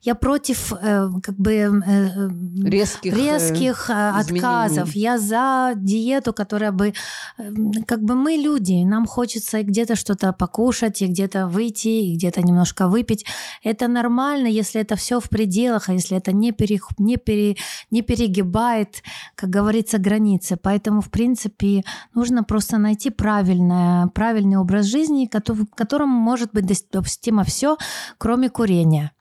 я 0.00 0.14
против 0.14 0.72
э, 0.72 1.10
как 1.22 1.36
бы 1.36 1.52
э, 1.52 2.30
резких, 2.64 3.12
э, 3.12 3.16
резких 3.16 3.90
э, 3.90 3.92
отказов. 3.92 4.92
Я 4.94 5.18
за 5.18 5.74
диету, 5.76 6.32
которая 6.32 6.72
бы, 6.72 6.94
э, 7.36 7.52
как 7.86 8.02
бы 8.02 8.14
мы 8.14 8.36
люди, 8.36 8.84
нам 8.84 9.04
хочется 9.04 9.62
где-то 9.62 9.96
что-то 9.96 10.32
покушать, 10.32 11.02
и 11.02 11.08
где-то 11.08 11.46
выйти, 11.46 11.88
и 11.88 12.16
где-то 12.16 12.40
немножко 12.40 12.88
выпить. 12.88 13.26
Это 13.62 13.86
нормально, 13.86 14.46
если 14.46 14.80
это 14.80 14.96
все 14.96 15.20
в 15.20 15.28
пределах 15.28 15.57
пределах, 15.58 15.88
а 15.88 15.92
если 15.92 16.16
это 16.16 16.32
не, 16.32 16.52
пере, 16.52 16.78
не, 16.98 17.16
пере, 17.16 17.56
не 17.90 18.02
перегибает, 18.02 19.02
как 19.34 19.50
говорится, 19.50 19.98
границы. 19.98 20.56
Поэтому, 20.56 21.00
в 21.00 21.10
принципе, 21.10 21.82
нужно 22.14 22.44
просто 22.44 22.78
найти 22.78 23.10
правильное, 23.10 24.06
правильный 24.08 24.56
образ 24.56 24.86
жизни, 24.86 25.28
в 25.32 25.74
котором 25.74 26.08
может 26.08 26.52
быть 26.52 26.66
допустимо 26.92 27.44
все, 27.44 27.76
кроме 28.18 28.48
курения. 28.50 29.12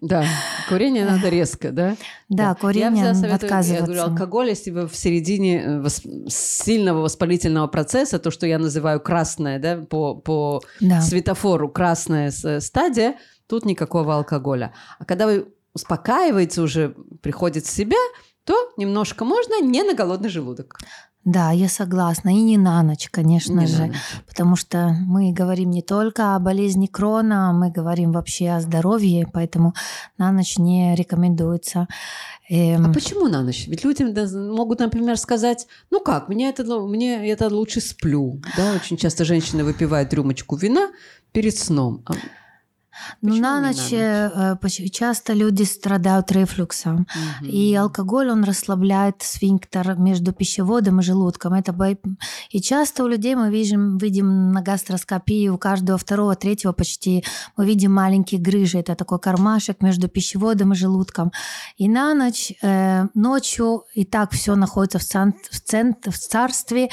Да, 0.00 0.24
курение 0.68 1.04
надо 1.04 1.28
резко, 1.28 1.70
да? 1.70 1.96
Да, 2.28 2.54
курение 2.54 3.04
я 3.04 3.14
советую, 3.14 3.34
отказываться. 3.34 3.74
Я 3.74 3.82
говорю, 3.82 4.02
алкоголь, 4.02 4.48
если 4.48 4.70
вы 4.70 4.88
в 4.88 4.96
середине 4.96 5.62
э, 5.64 5.88
сильного 6.28 7.02
воспалительного 7.02 7.68
процесса, 7.68 8.18
то, 8.18 8.30
что 8.30 8.46
я 8.46 8.58
называю 8.58 9.00
красное, 9.00 9.60
да, 9.60 9.76
по, 9.76 10.16
по 10.16 10.62
да. 10.80 11.00
светофору 11.00 11.68
красная 11.68 12.32
стадия, 12.32 13.14
тут 13.46 13.64
никакого 13.64 14.16
алкоголя. 14.16 14.72
А 14.98 15.04
когда 15.04 15.26
вы 15.26 15.46
успокаивается 15.74 16.62
уже, 16.62 16.94
приходит 17.22 17.64
в 17.64 17.70
себя, 17.70 17.96
то 18.44 18.54
немножко 18.76 19.24
можно 19.24 19.60
не 19.60 19.82
на 19.82 19.94
голодный 19.94 20.28
желудок. 20.28 20.78
Да, 21.24 21.52
я 21.52 21.68
согласна. 21.68 22.30
И 22.30 22.40
не 22.40 22.58
на 22.58 22.82
ночь, 22.82 23.08
конечно 23.08 23.60
не 23.60 23.66
же. 23.66 23.86
Ночь. 23.86 23.96
Потому 24.26 24.56
что 24.56 24.96
мы 25.06 25.32
говорим 25.32 25.70
не 25.70 25.82
только 25.82 26.34
о 26.34 26.40
болезни 26.40 26.86
крона, 26.86 27.52
мы 27.52 27.70
говорим 27.70 28.10
вообще 28.10 28.50
о 28.50 28.60
здоровье, 28.60 29.28
поэтому 29.32 29.74
на 30.18 30.32
ночь 30.32 30.58
не 30.58 30.96
рекомендуется. 30.96 31.86
Эм... 32.48 32.90
А 32.90 32.92
почему 32.92 33.28
на 33.28 33.42
ночь? 33.42 33.68
Ведь 33.68 33.84
люди 33.84 34.02
могут, 34.36 34.80
например, 34.80 35.16
сказать, 35.16 35.68
ну 35.90 36.00
как, 36.00 36.28
мне 36.28 36.48
это, 36.48 36.64
мне 36.64 37.30
это 37.30 37.48
лучше 37.48 37.80
сплю. 37.80 38.42
Да? 38.56 38.72
Очень 38.74 38.96
часто 38.96 39.24
женщины 39.24 39.62
выпивают 39.62 40.12
рюмочку 40.12 40.56
вина 40.56 40.90
перед 41.30 41.56
сном. 41.56 42.04
Ну, 43.20 43.36
на 43.36 43.60
ночь, 43.60 43.90
на 43.90 44.56
ночь 44.62 44.80
э, 44.80 44.88
часто 44.90 45.32
люди 45.32 45.62
страдают 45.62 46.30
рефлюксом. 46.32 47.06
Угу. 47.40 47.46
И 47.46 47.74
алкоголь, 47.74 48.30
он 48.30 48.44
расслабляет 48.44 49.22
сфинктер 49.22 49.96
между 49.96 50.32
пищеводом 50.32 51.00
и 51.00 51.02
желудком. 51.02 51.54
Это 51.54 51.72
бо... 51.72 51.96
И 52.50 52.60
часто 52.60 53.04
у 53.04 53.06
людей 53.06 53.34
мы 53.34 53.50
видим, 53.50 53.98
видим 53.98 54.52
на 54.52 54.62
гастроскопии, 54.62 55.48
у 55.48 55.58
каждого 55.58 55.98
второго, 55.98 56.34
третьего 56.34 56.72
почти, 56.72 57.24
мы 57.56 57.66
видим 57.66 57.92
маленькие 57.92 58.40
грыжи. 58.40 58.78
Это 58.78 58.94
такой 58.94 59.18
кармашек 59.18 59.82
между 59.82 60.08
пищеводом 60.08 60.72
и 60.72 60.76
желудком. 60.76 61.32
И 61.76 61.88
на 61.88 62.14
ночь, 62.14 62.52
э, 62.62 63.06
ночью 63.14 63.84
и 63.94 64.04
так 64.04 64.32
все 64.32 64.54
находится 64.54 64.98
в, 64.98 65.04
цент... 65.04 65.36
в, 65.50 65.60
цент... 65.60 66.06
в 66.06 66.18
царстве, 66.18 66.90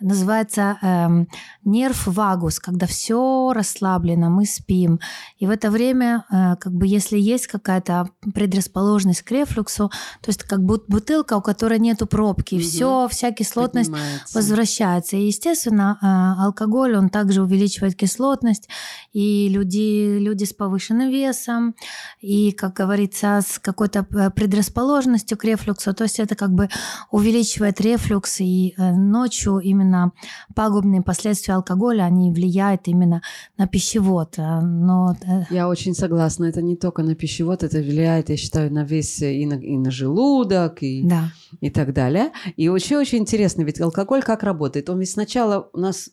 называется 0.00 0.78
э, 0.82 1.24
нерв 1.64 2.06
вагус, 2.06 2.58
когда 2.58 2.86
все 2.86 3.52
расслаблено, 3.52 4.30
мы 4.30 4.46
спим. 4.46 5.00
И 5.40 5.46
в 5.46 5.50
это 5.50 5.70
время, 5.70 6.26
э, 6.30 6.56
как 6.56 6.72
бы, 6.74 6.86
если 6.86 7.18
есть 7.18 7.46
какая-то 7.46 8.10
предрасположенность 8.34 9.22
к 9.22 9.30
рефлюксу, 9.30 9.88
то 10.20 10.28
есть 10.28 10.42
как 10.42 10.62
будто 10.62 10.84
бутылка, 10.86 11.38
у 11.38 11.40
которой 11.40 11.78
нету 11.78 12.06
пробки, 12.06 12.56
угу. 12.56 12.62
все, 12.62 13.08
вся 13.10 13.32
кислотность 13.32 13.90
возвращается. 14.34 15.16
И, 15.16 15.26
естественно, 15.26 15.98
э, 16.02 16.42
алкоголь, 16.44 16.94
он 16.94 17.08
также 17.08 17.42
увеличивает 17.42 17.96
кислотность, 17.96 18.68
и 19.14 19.48
люди, 19.48 20.18
люди 20.18 20.44
с 20.44 20.52
повышенным 20.52 21.08
весом, 21.08 21.74
и, 22.20 22.52
как 22.52 22.74
говорится, 22.74 23.40
с 23.40 23.58
какой-то 23.58 24.06
э, 24.10 24.30
предрасположенностью 24.30 25.38
к 25.38 25.44
рефлюксу, 25.44 25.94
то 25.94 26.04
есть 26.04 26.20
это 26.20 26.34
как 26.34 26.52
бы 26.52 26.68
увеличивает 27.10 27.80
рефлюкс, 27.80 28.40
и 28.40 28.74
ночью 28.76 29.58
именно 29.58 30.12
пагубные 30.54 31.00
последствия 31.00 31.54
алкоголя, 31.54 32.02
они 32.02 32.30
влияют 32.30 32.88
именно 32.88 33.22
на 33.56 33.66
пищевод. 33.66 34.34
Но 34.36 35.16
я 35.50 35.68
очень 35.68 35.94
согласна. 35.94 36.46
Это 36.46 36.62
не 36.62 36.76
только 36.76 37.02
на 37.02 37.14
пищевод, 37.14 37.62
это 37.62 37.78
влияет, 37.78 38.30
я 38.30 38.36
считаю, 38.36 38.72
на 38.72 38.84
весь 38.84 39.20
и 39.22 39.46
на, 39.46 39.54
и 39.54 39.76
на 39.76 39.90
желудок, 39.90 40.82
и, 40.82 41.02
да. 41.02 41.32
и 41.60 41.70
так 41.70 41.92
далее. 41.92 42.30
И 42.56 42.68
очень-очень 42.68 43.18
интересно, 43.18 43.62
ведь 43.62 43.80
алкоголь 43.80 44.22
как 44.22 44.42
работает? 44.42 44.90
Он 44.90 44.98
ведь 44.98 45.10
сначала 45.10 45.68
у 45.72 45.78
нас 45.78 46.10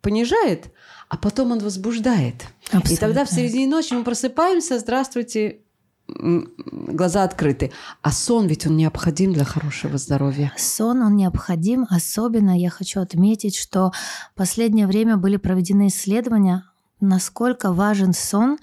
понижает, 0.00 0.70
а 1.08 1.16
потом 1.16 1.52
он 1.52 1.58
возбуждает. 1.58 2.46
Абсолютно. 2.66 2.94
И 2.94 2.96
тогда 2.96 3.24
в 3.24 3.30
середине 3.30 3.66
ночи 3.66 3.94
мы 3.94 4.04
просыпаемся, 4.04 4.78
здравствуйте, 4.78 5.58
глаза 6.08 7.24
открыты. 7.24 7.70
А 8.02 8.12
сон 8.12 8.46
ведь 8.46 8.66
он 8.66 8.76
необходим 8.76 9.32
для 9.32 9.44
хорошего 9.44 9.98
здоровья. 9.98 10.52
Сон 10.56 11.02
он 11.02 11.16
необходим. 11.16 11.86
Особенно 11.90 12.58
я 12.58 12.70
хочу 12.70 13.00
отметить, 13.00 13.56
что 13.56 13.92
в 14.32 14.34
последнее 14.36 14.86
время 14.86 15.16
были 15.16 15.36
проведены 15.36 15.88
исследования 15.88 16.64
насколько 17.00 17.72
важен 17.72 18.12
сон 18.12 18.58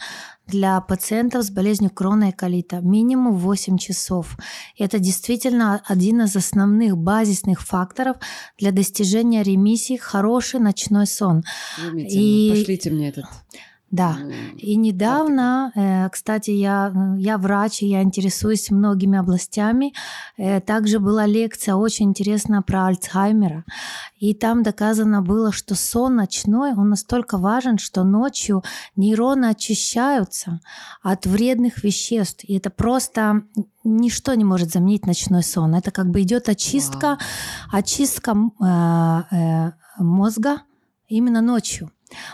для 0.47 0.79
пациентов 0.81 1.43
с 1.43 1.49
болезнью 1.49 1.91
крона 1.91 2.29
и 2.29 2.31
колита. 2.31 2.79
Минимум 2.81 3.35
8 3.35 3.77
часов. 3.77 4.37
Это 4.77 4.99
действительно 4.99 5.81
один 5.85 6.21
из 6.21 6.35
основных 6.35 6.97
базисных 6.97 7.61
факторов 7.61 8.17
для 8.57 8.71
достижения 8.71 9.43
ремиссии– 9.43 9.97
хороший 10.01 10.59
ночной 10.59 11.07
сон. 11.07 11.43
и... 11.93 12.49
Пошлите 12.51 12.91
мне 12.91 13.09
этот 13.09 13.25
Да. 13.95 14.17
И 14.57 14.75
недавно, 14.75 15.71
э, 15.73 16.09
кстати, 16.09 16.51
я, 16.51 16.91
я 17.17 17.37
врач, 17.37 17.81
и 17.81 17.87
я 17.87 18.01
интересуюсь 18.01 18.69
многими 18.69 19.17
областями. 19.17 19.93
Э, 20.37 20.59
также 20.59 20.99
была 20.99 21.25
лекция 21.25 21.75
очень 21.75 22.09
интересная 22.09 22.61
про 22.61 22.87
Альцгеймера. 22.87 23.63
И 24.19 24.33
там 24.33 24.63
доказано 24.63 25.21
было, 25.21 25.53
что 25.53 25.75
сон 25.75 26.15
ночной, 26.15 26.73
он 26.73 26.89
настолько 26.89 27.37
важен, 27.37 27.77
что 27.77 28.03
ночью 28.03 28.63
нейроны 28.97 29.45
очищаются 29.45 30.59
от 31.01 31.25
вредных 31.25 31.83
веществ. 31.83 32.43
И 32.43 32.57
это 32.57 32.69
просто 32.69 33.43
ничто 33.85 34.33
не 34.33 34.43
может 34.43 34.71
заменить 34.71 35.07
ночной 35.07 35.43
сон. 35.43 35.73
Это 35.73 35.91
как 35.91 36.09
бы 36.09 36.21
идет 36.21 36.49
очистка, 36.49 37.17
очистка 37.71 38.35
э, 38.59 39.35
э, 39.35 39.71
мозга 39.99 40.63
именно 41.07 41.41
ночью. 41.41 41.91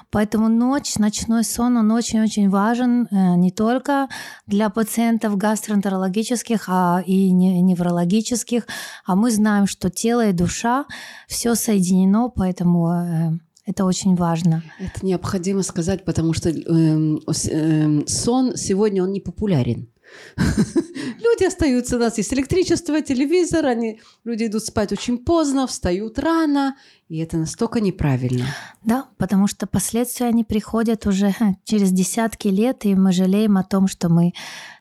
Поэтому 0.10 0.50
ночь, 0.50 0.98
ночной 0.98 1.44
сон, 1.44 1.78
он 1.78 1.92
очень-очень 1.92 2.50
важен 2.50 3.08
э, 3.12 3.36
не 3.36 3.52
только 3.52 4.08
для 4.48 4.70
пациентов 4.70 5.38
гастроэнтерологических 5.38 6.66
а 6.68 7.02
и 7.06 7.32
неврологических, 7.32 8.68
а 9.06 9.16
мы 9.16 9.32
знаем, 9.32 9.68
что 9.68 9.90
тело 9.90 10.28
и 10.28 10.34
душа 10.34 10.86
все 11.28 11.56
соединено, 11.56 12.30
поэтому 12.30 12.92
э, 12.92 13.32
это 13.66 13.86
очень 13.86 14.16
важно. 14.16 14.64
Это 14.80 15.06
необходимо 15.06 15.62
сказать, 15.64 16.04
потому 16.04 16.34
что 16.34 16.50
э, 16.50 16.54
э, 16.56 18.02
сон 18.08 18.56
сегодня 18.56 19.04
он 19.04 19.12
не 19.12 19.20
популярен. 19.20 19.91
Люди 20.38 21.46
остаются, 21.46 21.98
у 21.98 22.00
нас 22.00 22.18
есть 22.18 22.34
электричество, 22.34 23.02
телевизор, 23.02 23.66
они, 23.66 24.00
люди 24.24 24.46
идут 24.46 24.64
спать 24.64 24.92
очень 24.92 25.18
поздно, 25.18 25.68
встают 25.68 26.20
рано, 26.20 26.76
и 27.10 27.18
это 27.18 27.38
настолько 27.38 27.80
неправильно. 27.80 28.46
Да, 28.84 29.06
потому 29.18 29.48
что 29.48 29.68
последствия 29.68 30.28
они 30.28 30.44
приходят 30.44 31.06
уже 31.06 31.34
через 31.64 31.92
десятки 31.92 32.48
лет, 32.48 32.86
и 32.86 32.96
мы 32.96 33.12
жалеем 33.12 33.58
о 33.58 33.64
том, 33.64 33.88
что 33.88 34.10
мы 34.10 34.34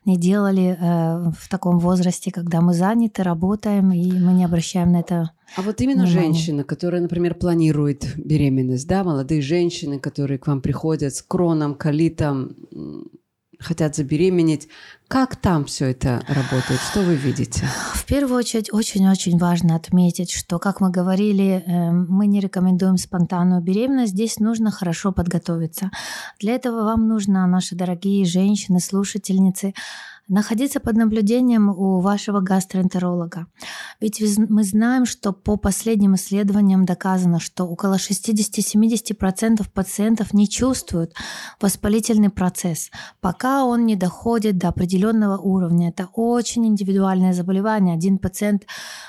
не 0.04 0.16
делали 0.16 0.76
э, 0.80 1.30
в 1.38 1.49
таком 1.49 1.78
возрасте, 1.78 2.30
когда 2.30 2.60
мы 2.60 2.72
заняты, 2.75 3.22
работаем, 3.22 3.92
и 3.92 4.12
мы 4.12 4.32
не 4.32 4.44
обращаем 4.44 4.92
на 4.92 5.00
это 5.00 5.30
а 5.56 5.62
вот 5.62 5.80
именно 5.80 6.04
внимание. 6.04 6.32
женщина, 6.32 6.64
которая, 6.64 7.00
например, 7.02 7.34
планирует 7.34 8.06
беременность, 8.16 8.87
да, 8.87 9.02
молодые 9.02 9.42
женщины, 9.42 9.99
которые 9.99 10.38
к 10.38 10.46
вам 10.46 10.62
приходят 10.62 11.14
с 11.14 11.22
кроном, 11.22 11.75
колитом, 11.75 12.54
хотят 13.61 13.95
забеременеть. 13.97 14.69
Как 15.09 15.37
там 15.37 15.64
все 15.64 15.87
это 15.87 16.23
работает? 16.29 16.81
Что 16.90 17.00
вы 17.00 17.17
видите? 17.17 17.67
В 17.95 18.05
первую 18.07 18.38
очередь 18.38 18.73
очень-очень 18.73 19.38
важно 19.38 19.75
отметить, 19.75 20.31
что, 20.31 20.59
как 20.59 20.81
мы 20.81 20.90
говорили, 20.90 21.64
эм, 21.67 22.07
мы 22.09 22.26
не 22.26 22.40
рекомендуем 22.40 22.97
спонтанную 22.97 23.61
беременность. 23.61 24.12
Здесь 24.12 24.38
нужно 24.38 24.71
хорошо 24.71 25.12
подготовиться. 25.12 25.90
Для 26.38 26.55
этого 26.55 26.85
вам 26.85 27.09
нужно, 27.09 27.47
наши 27.47 27.75
дорогие 27.75 28.25
женщины, 28.25 28.81
слушательницы, 28.81 29.75
находиться 30.30 30.78
под 30.80 30.96
наблюдением 30.96 31.68
у 31.68 32.00
вашего 32.00 32.40
гастроэнтеролога. 32.40 33.46
Ведь 34.00 34.22
мы 34.49 34.62
знаем, 34.64 35.04
что 35.04 35.32
по 35.32 35.56
последним 35.56 36.14
исследованиям 36.14 36.84
доказано, 36.87 37.40
что 37.40 37.64
около 37.64 37.96
60-70% 37.96 39.68
пациентов 39.72 40.32
не 40.32 40.49
чувствуют 40.49 41.14
воспалительный 41.60 42.30
процесс, 42.30 42.90
пока 43.20 43.64
он 43.64 43.87
не 43.87 43.96
доходит 43.96 44.56
до 44.56 44.68
определенного 44.68 45.37
уровня. 45.37 45.88
Это 45.88 46.08
очень 46.14 46.66
индивидуальное 46.66 47.32
заболевание. 47.32 47.94
Один 47.96 48.18
пациент 48.18 48.66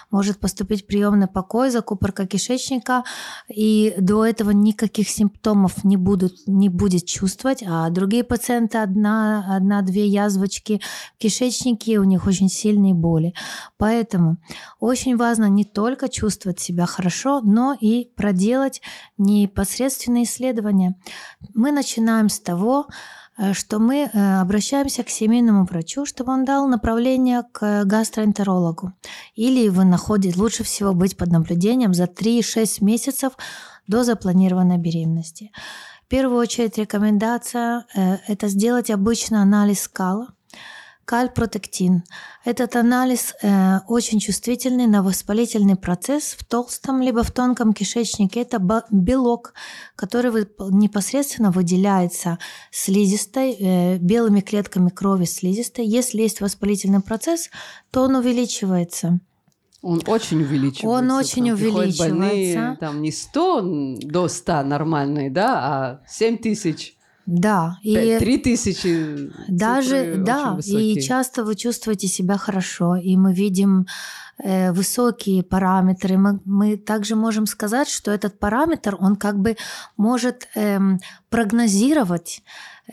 может 0.10 0.40
поступить 0.40 0.84
в 0.84 0.88
приемный 0.88 1.28
покой, 1.28 1.70
закупорка 1.70 2.26
кишечника, 2.26 3.04
и 3.48 3.94
до 3.98 4.26
этого 4.26 4.52
никаких 4.52 5.08
симптомов 5.08 5.84
не, 5.84 5.98
будут, 5.98 6.34
не 6.48 6.70
будет 6.70 7.06
чувствовать, 7.06 7.64
а 7.66 7.90
другие 7.90 8.24
пациенты 8.24 8.80
одна, 8.80 9.56
одна-две 9.56 10.08
язвочки 10.08 10.82
в 11.16 11.18
кишечнике, 11.18 12.00
у 12.00 12.04
них 12.04 12.28
очень 12.28 12.50
сильные 12.50 12.94
боли. 12.94 13.34
Поэтому 13.78 14.38
очень 14.80 15.18
важно 15.18 15.46
не 15.46 15.66
только 15.66 16.10
чувствовать 16.10 16.60
себя 16.60 16.86
хорошо, 16.86 17.42
но 17.42 17.76
и 17.80 18.12
проделать 18.16 18.82
непосредственные 19.18 20.24
исследования. 20.24 20.96
Мы 21.54 21.72
начинаем 21.72 22.30
с 22.30 22.40
того, 22.40 22.88
Э, 23.42 23.54
что 23.54 23.80
мы 23.80 24.10
э, 24.14 24.40
обращаемся 24.42 25.04
к 25.04 25.10
семейному 25.10 25.66
врачу, 25.66 26.06
чтобы 26.06 26.32
он 26.34 26.46
дал 26.46 26.68
направление 26.68 27.44
к 27.52 27.86
гастроэнтерологу. 27.86 28.94
Или 29.36 29.70
вы 29.70 29.86
находите, 29.86 30.40
лучше 30.40 30.64
всего 30.64 30.94
быть 30.94 31.18
под 31.18 31.32
наблюдением 31.32 31.94
за 31.94 32.04
3-6 32.04 32.84
месяцев 32.84 33.34
до 33.88 34.04
запланированной 34.04 34.78
беременности. 34.78 35.52
В 36.06 36.08
первую 36.08 36.40
очередь 36.40 36.78
рекомендация 36.78 37.86
э,– 37.96 38.18
это 38.28 38.48
сделать 38.48 38.92
обычный 38.92 39.42
анализ 39.42 39.82
скала– 39.82 40.28
кальпротектин. 41.06 42.04
Этот 42.46 42.76
анализ 42.76 43.34
э, 43.42 43.80
очень 43.88 44.20
чувствительный 44.20 44.88
на 44.88 45.04
воспалительный 45.04 45.76
процесс 45.76 46.36
в 46.38 46.46
толстом 46.46 47.02
либо 47.02 47.24
в 47.24 47.32
тонком 47.32 47.74
кишечнике. 47.74 48.42
Это 48.42 48.60
белок, 48.92 49.54
который 49.96 50.32
непосредственно 50.72 51.52
выделяется 51.52 52.40
слизистой, 52.72 53.52
э, 53.54 53.98
белыми 53.98 54.42
клетками 54.42 54.90
крови 54.90 55.26
слизистой. 55.26 55.86
Если 55.86 56.22
есть 56.22 56.42
воспалительный 56.42 57.02
процесс, 57.02 57.50
то 57.92 58.04
он 58.04 58.16
увеличивается. 58.16 59.20
Он 59.82 60.02
очень 60.06 60.42
увеличивается. 60.42 60.88
Он 60.88 61.12
очень 61.12 61.46
там 61.46 61.54
увеличивается. 61.54 62.10
Больные, 62.10 62.78
там 62.80 63.02
не 63.02 63.12
100 63.12 63.62
до 64.04 64.28
100 64.28 64.64
нормальные, 64.64 65.32
да, 65.32 65.60
а 65.60 66.02
7 66.08 66.38
тысяч. 66.38 66.96
Да. 67.26 67.78
И 67.84 68.18
Три 68.20 68.38
тысячи. 68.38 69.32
Даже, 69.48 70.16
да. 70.18 70.58
И 70.64 71.02
часто 71.02 71.44
вы 71.44 71.56
чувствуете 71.56 72.08
себя 72.08 72.38
хорошо. 72.38 72.96
И 72.96 73.16
мы 73.18 73.34
видим 73.34 73.86
э, 74.44 74.72
высокие 74.72 75.44
параметры. 75.44 76.18
Мы, 76.18 76.40
мы 76.46 76.78
также 76.78 77.16
можем 77.16 77.46
сказать, 77.46 77.90
что 77.90 78.12
этот 78.12 78.40
параметр, 78.40 78.98
он 79.00 79.16
как 79.16 79.40
бы 79.40 79.56
может 79.98 80.48
э, 80.56 80.80
прогнозировать 81.30 82.44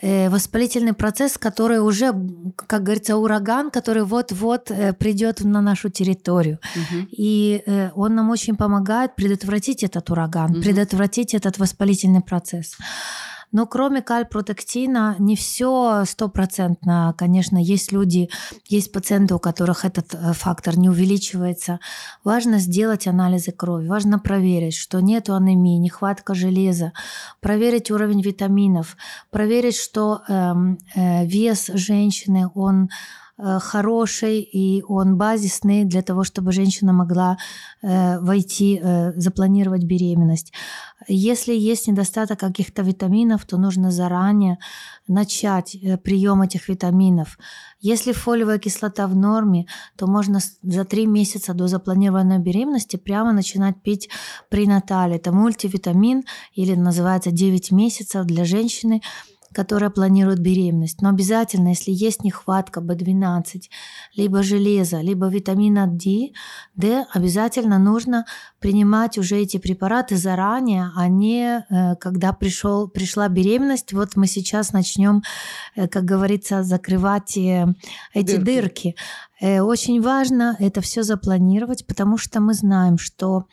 воспалительный 0.01 0.93
процесс, 0.93 1.37
который 1.37 1.79
уже, 1.79 2.13
как 2.55 2.83
говорится, 2.83 3.17
ураган, 3.17 3.69
который 3.69 4.03
вот-вот 4.03 4.71
э, 4.71 4.93
придет 4.93 5.43
на 5.43 5.61
нашу 5.61 5.89
территорию. 5.89 6.59
Угу. 6.75 7.07
И 7.11 7.63
э, 7.65 7.89
он 7.95 8.15
нам 8.15 8.29
очень 8.29 8.55
помогает 8.55 9.15
предотвратить 9.15 9.83
этот 9.83 10.09
ураган, 10.09 10.51
угу. 10.51 10.61
предотвратить 10.61 11.33
этот 11.33 11.57
воспалительный 11.57 12.21
процесс. 12.21 12.77
Но 13.51 13.65
кроме 13.65 14.01
кальпротектина 14.01 15.15
не 15.17 15.35
все 15.35 16.03
стопроцентно. 16.05 17.15
Конечно, 17.17 17.57
есть 17.57 17.91
люди, 17.91 18.29
есть 18.67 18.91
пациенты, 18.91 19.33
у 19.35 19.39
которых 19.39 19.85
этот 19.85 20.13
э, 20.13 20.33
фактор 20.33 20.77
не 20.77 20.89
увеличивается. 20.89 21.79
Важно 22.23 22.59
сделать 22.59 23.07
анализы 23.07 23.51
крови, 23.51 23.87
важно 23.87 24.19
проверить, 24.19 24.75
что 24.75 24.99
нет 24.99 25.29
анемии, 25.29 25.77
нехватка 25.77 26.35
железа, 26.35 26.93
проверить 27.39 27.89
уровень 27.91 28.21
витаминов, 28.21 28.97
проверить, 29.31 29.75
что 29.75 30.21
э, 30.27 30.53
э, 30.95 31.25
вес 31.25 31.71
женщины, 31.73 32.49
он 32.53 32.89
хороший, 33.59 34.41
и 34.41 34.83
он 34.87 35.17
базисный 35.17 35.85
для 35.85 36.01
того, 36.01 36.23
чтобы 36.23 36.51
женщина 36.51 36.93
могла 36.93 37.37
э, 37.81 38.19
войти, 38.19 38.79
э, 38.81 39.13
запланировать 39.15 39.83
беременность. 39.83 40.51
Если 41.07 41.53
есть 41.53 41.87
недостаток 41.87 42.39
каких-то 42.39 42.81
витаминов, 42.81 43.45
то 43.45 43.57
нужно 43.57 43.91
заранее 43.91 44.57
начать 45.07 45.77
прием 46.03 46.41
этих 46.41 46.67
витаминов. 46.67 47.37
Если 47.79 48.11
фолиевая 48.11 48.59
кислота 48.59 49.07
в 49.07 49.15
норме, 49.15 49.65
то 49.97 50.07
можно 50.07 50.39
за 50.61 50.83
три 50.83 51.05
месяца 51.07 51.53
до 51.53 51.67
запланированной 51.67 52.39
беременности 52.39 52.97
прямо 52.97 53.31
начинать 53.31 53.81
пить 53.81 54.09
пренаталь. 54.49 55.15
Это 55.15 55.31
мультивитамин 55.31 56.25
или 56.53 56.75
называется 56.75 57.31
9 57.31 57.71
месяцев 57.71 58.25
для 58.25 58.43
женщины– 58.43 59.01
которая 59.53 59.89
планирует 59.89 60.39
беременность. 60.39 61.01
Но 61.01 61.09
обязательно, 61.09 61.69
если 61.69 61.91
есть 61.91 62.23
нехватка 62.23 62.81
B12, 62.81 63.63
либо 64.15 64.43
железа, 64.43 65.01
либо 65.01 65.27
витамина 65.27 65.87
D, 65.87 66.31
D, 66.75 67.05
обязательно 67.13 67.79
нужно 67.79 68.25
принимать 68.59 69.17
уже 69.17 69.37
эти 69.37 69.57
препараты 69.57 70.17
заранее, 70.17 70.91
а 70.95 71.07
не 71.07 71.65
э, 71.69 71.95
когда 71.95 72.33
пришел, 72.33 72.87
пришла 72.87 73.27
беременность. 73.27 73.93
Вот 73.93 74.15
мы 74.15 74.27
сейчас 74.27 74.73
начнем, 74.73 75.23
э, 75.75 75.87
как 75.87 76.05
говорится, 76.05 76.63
закрывать 76.63 77.37
э, 77.37 77.73
эти 78.13 78.37
дырки. 78.37 78.95
дырки. 79.41 79.61
Очень 79.61 80.01
важно 80.01 80.57
это 80.59 80.81
все 80.81 81.01
запланировать, 81.01 81.87
потому 81.87 82.17
что 82.17 82.41
мы 82.41 82.53
знаем, 82.53 82.97
что 82.97 83.45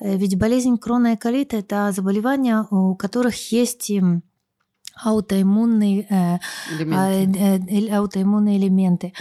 ведь 0.00 0.36
болезнь 0.36 0.76
крона 0.76 1.12
и 1.12 1.16
колита– 1.16 1.56
это 1.58 1.92
заболевания, 1.92 2.66
у 2.70 2.96
которых 2.96 3.52
есть 3.52 3.92
аутоиммунные, 5.02 6.06
э, 6.08 6.38
элементы. 6.70 7.68
Э, 7.70 7.96
аутоиммунные 7.96 8.58
элементы. 8.58 9.12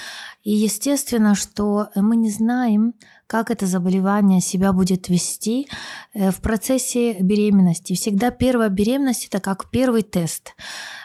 И 0.43 0.51
естественно, 0.51 1.35
что 1.35 1.89
мы 1.95 2.15
не 2.15 2.31
знаем, 2.31 2.93
как 3.29 3.51
это 3.51 3.67
заболевание 3.67 4.41
себя 4.41 4.73
будет 4.73 5.07
вести 5.07 5.67
э, 6.15 6.31
в 6.31 6.41
процессе 6.41 7.21
беременности. 7.21 7.93
Всегда 7.93 8.31
первая 8.31 8.69
беременность 8.69 9.27
это 9.27 9.39
как 9.39 9.69
первый 9.69 10.01
тест. 10.01 10.55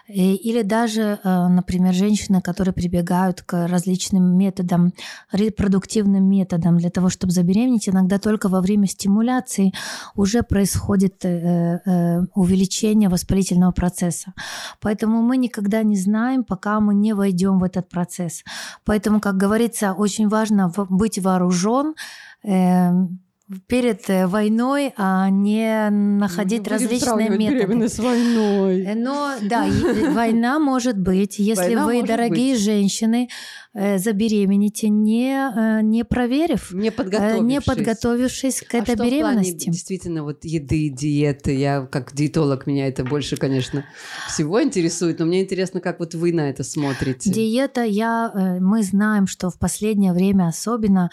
Или 0.06 0.60
даже, 0.62 1.18
э, 1.24 1.48
например, 1.48 1.94
женщины, 1.94 2.42
которые 2.42 2.74
прибегают 2.74 3.40
к 3.40 3.66
различным 3.66 4.36
методам, 4.36 4.92
репродуктивным 5.32 6.28
методам 6.28 6.76
для 6.76 6.90
того, 6.90 7.08
чтобы 7.08 7.32
забеременеть, 7.32 7.88
иногда 7.88 8.18
только 8.18 8.50
во 8.50 8.60
время 8.60 8.86
стимуляции 8.86 9.72
уже 10.14 10.42
происходит 10.42 11.24
э, 11.24 11.80
э, 11.86 12.20
увеличение 12.34 13.08
воспалительного 13.08 13.72
процесса. 13.72 14.34
Поэтому 14.80 15.22
мы 15.22 15.38
никогда 15.38 15.82
не 15.82 15.96
знаем, 15.96 16.44
пока 16.44 16.80
мы 16.80 16.94
не 16.94 17.14
войдем 17.14 17.58
в 17.58 17.64
этот 17.64 17.88
процесс. 17.88 18.44
Поэтому, 18.84 19.20
как 19.20 19.38
говорится, 19.38 19.94
очень 19.94 20.28
важно 20.28 20.70
быть 20.90 21.18
вооружен 21.18 21.94
перед 23.66 24.08
э, 24.08 24.26
войной, 24.26 24.92
а 24.96 25.28
не 25.28 25.90
находить 25.90 26.62
Не 26.62 26.68
различные 26.70 27.28
методы. 27.28 27.88
с 27.88 27.98
войной. 27.98 28.84
Э, 28.84 28.94
но 28.94 29.34
да, 29.42 29.66
война 30.12 30.58
может 30.58 30.98
быть, 30.98 31.38
если 31.38 31.74
Война 31.74 31.84
вы, 31.84 32.02
дорогие 32.02 32.54
быть. 32.54 32.62
женщины, 32.62 33.28
э, 33.74 33.98
забеременеете, 33.98 34.88
не, 34.88 35.82
не 35.82 36.04
проверив, 36.04 36.72
Не 36.72 36.88
э, 36.88 36.90
подготовившись. 36.92 37.42
не 37.42 37.60
подготовившись 37.60 38.60
к 38.62 38.74
А 38.74 38.78
этой 38.78 38.94
что 38.94 38.94
в 38.94 38.96
плане 38.96 39.10
беременности. 39.10 39.70
действительно 39.70 40.22
вот 40.22 40.44
еды, 40.44 40.88
диеты? 40.88 41.54
Я 41.54 41.86
как 41.86 42.14
диетолог, 42.14 42.66
меня 42.66 42.86
это 42.86 43.04
больше, 43.04 43.36
конечно, 43.36 43.84
всего 44.28 44.62
интересует, 44.62 45.18
но 45.18 45.26
мне 45.26 45.42
интересно, 45.42 45.80
как 45.80 45.98
вот 46.00 46.14
вы 46.14 46.32
на 46.32 46.48
это 46.50 46.62
смотрите. 46.64 47.30
Диета, 47.30 47.82
я, 47.82 48.30
э, 48.34 48.60
мы 48.60 48.82
знаем, 48.82 49.26
что 49.26 49.50
в 49.50 49.58
последнее 49.58 50.12
время 50.12 50.46
особенно 50.48 51.10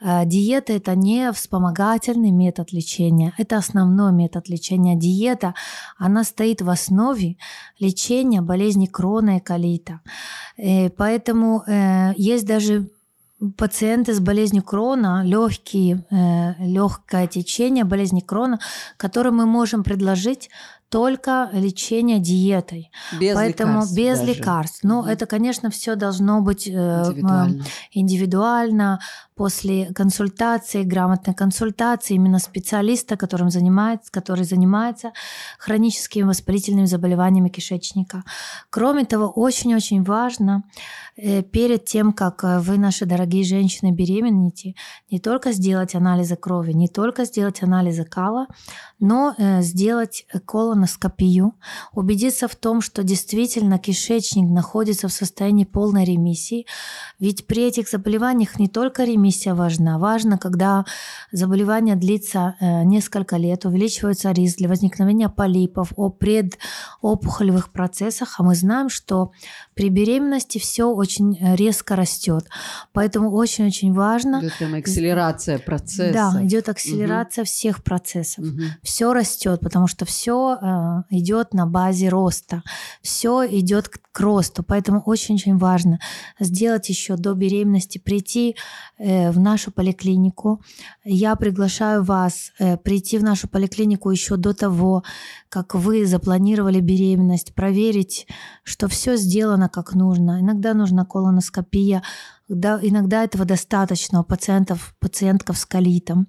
э, 0.00 0.24
диета 0.26 0.72
это 0.72 0.94
не 0.94 1.32
вспомогательный 1.32 2.30
метод 2.30 2.72
лечения, 2.72 3.32
это 3.38 3.56
основной 3.58 4.12
метод 4.12 4.48
лечения. 4.48 4.96
Диета, 4.96 5.54
она 5.98 6.24
стоит 6.24 6.62
в 6.62 6.70
основе 6.70 7.36
лечения 7.78 8.40
болезни 8.40 8.86
крона 8.86 9.36
и 9.38 9.40
колита. 9.40 10.00
Э, 10.56 10.88
Поэтому 10.90 11.62
э, 11.66 11.97
есть 12.16 12.46
даже 12.46 12.88
пациенты 13.56 14.14
с 14.14 14.20
болезнью 14.20 14.62
крона, 14.62 15.22
легкие, 15.24 16.04
легкое 16.58 17.26
течение 17.28 17.84
болезни 17.84 18.20
крона, 18.20 18.58
которым 18.96 19.36
мы 19.36 19.46
можем 19.46 19.84
предложить 19.84 20.50
только 20.88 21.50
лечение 21.52 22.18
диетой. 22.18 22.90
Без 23.20 23.34
Поэтому 23.34 23.72
лекарств 23.74 23.96
без 23.96 24.18
даже. 24.20 24.32
лекарств. 24.32 24.80
Но 24.84 25.02
Мгм. 25.02 25.08
это, 25.10 25.26
конечно, 25.26 25.70
все 25.70 25.94
должно 25.96 26.40
быть 26.40 26.66
э, 26.66 26.70
Индивидуально. 26.70 27.64
индивидуально, 27.92 28.98
после 29.34 29.86
консультации, 29.94 30.82
грамотной 30.82 31.32
консультации 31.34 32.14
именно 32.14 32.40
специалиста, 32.40 33.16
которым 33.16 33.50
занимается, 33.50 34.10
который 34.10 34.44
занимается 34.44 35.12
хроническими 35.58 36.24
воспалительными 36.24 36.86
заболеваниями 36.86 37.48
кишечника. 37.48 38.24
Кроме 38.70 39.04
того, 39.04 39.28
очень-очень 39.30 40.02
важно 40.02 40.64
э, 41.16 41.42
перед 41.42 41.84
тем, 41.84 42.12
как 42.12 42.42
э, 42.42 42.58
вы, 42.58 42.78
наши 42.78 43.06
дорогие 43.06 43.44
женщины, 43.44 43.92
беременеете, 43.92 44.74
не 45.10 45.20
только 45.20 45.52
сделать 45.52 45.94
анализы 45.94 46.34
крови, 46.34 46.72
не 46.72 46.88
только 46.88 47.24
сделать 47.24 47.62
анализы 47.62 48.04
кала, 48.04 48.46
но 48.98 49.34
э, 49.38 49.62
сделать 49.62 50.26
колоноскопию, 50.78 51.54
убедиться 51.92 52.48
в 52.48 52.54
том, 52.54 52.80
что 52.80 53.02
действительно 53.02 53.78
кишечник 53.78 54.48
находится 54.48 55.08
в 55.08 55.12
состоянии 55.12 55.64
полной 55.64 56.04
ремиссии. 56.04 56.66
Ведь 57.18 57.46
при 57.46 57.66
этих 57.66 57.88
заболеваниях 57.88 58.58
не 58.58 58.68
только 58.68 59.04
ремиссия 59.04 59.54
важна, 59.54 59.98
важно, 59.98 60.38
когда 60.38 60.84
заболевание 61.32 61.96
длится 61.96 62.54
э, 62.60 62.84
несколько 62.84 63.36
лет, 63.36 63.64
увеличивается 63.64 64.32
риск 64.32 64.58
для 64.58 64.68
возникновения 64.68 65.28
полипов, 65.28 65.92
о 65.96 66.10
предопухолевых 66.10 67.70
процессах, 67.72 68.36
а 68.38 68.42
мы 68.42 68.54
знаем, 68.54 68.88
что 68.88 69.32
при 69.74 69.90
беременности 69.90 70.58
все 70.58 70.84
очень 70.84 71.36
э, 71.40 71.56
резко 71.56 71.96
растет. 71.96 72.44
Поэтому 72.92 73.30
очень-очень 73.32 73.92
важно. 73.92 74.40
Идет 74.40 74.58
прямо 74.58 74.78
акселерация 74.78 75.58
процесса. 75.58 76.12
Да, 76.12 76.44
идет 76.44 76.68
акселерация 76.68 77.44
всех 77.44 77.82
процессов. 77.82 78.44
Мгм. 78.44 78.62
Все 78.82 79.12
растет, 79.12 79.60
потому 79.60 79.88
что 79.88 80.04
все 80.04 80.58
идет 81.10 81.54
на 81.54 81.66
базе 81.66 82.08
роста, 82.08 82.62
все 83.02 83.46
идет 83.46 83.88
к, 83.88 84.00
росту. 84.18 84.62
Поэтому 84.62 85.00
очень-очень 85.06 85.56
важно 85.56 86.00
сделать 86.40 86.88
еще 86.88 87.16
до 87.16 87.34
беременности, 87.34 87.98
прийти 87.98 88.56
э, 88.98 89.30
в 89.30 89.38
нашу 89.38 89.70
поликлинику. 89.70 90.60
Я 91.04 91.36
приглашаю 91.36 92.02
вас 92.02 92.52
э, 92.58 92.76
прийти 92.76 93.18
в 93.18 93.22
нашу 93.22 93.48
поликлинику 93.48 94.10
еще 94.10 94.36
до 94.36 94.54
того, 94.54 95.02
как 95.48 95.74
вы 95.74 96.04
запланировали 96.06 96.80
беременность, 96.80 97.54
проверить, 97.54 98.26
что 98.64 98.88
все 98.88 99.16
сделано 99.16 99.68
как 99.68 99.94
нужно. 99.94 100.40
Иногда 100.40 100.74
нужна 100.74 101.04
колоноскопия, 101.04 102.02
да, 102.48 102.78
иногда 102.82 103.24
этого 103.24 103.44
достаточно 103.44 104.20
у 104.20 104.24
пациентов, 104.24 104.94
пациентков 105.00 105.58
с 105.58 105.66
колитом. 105.66 106.28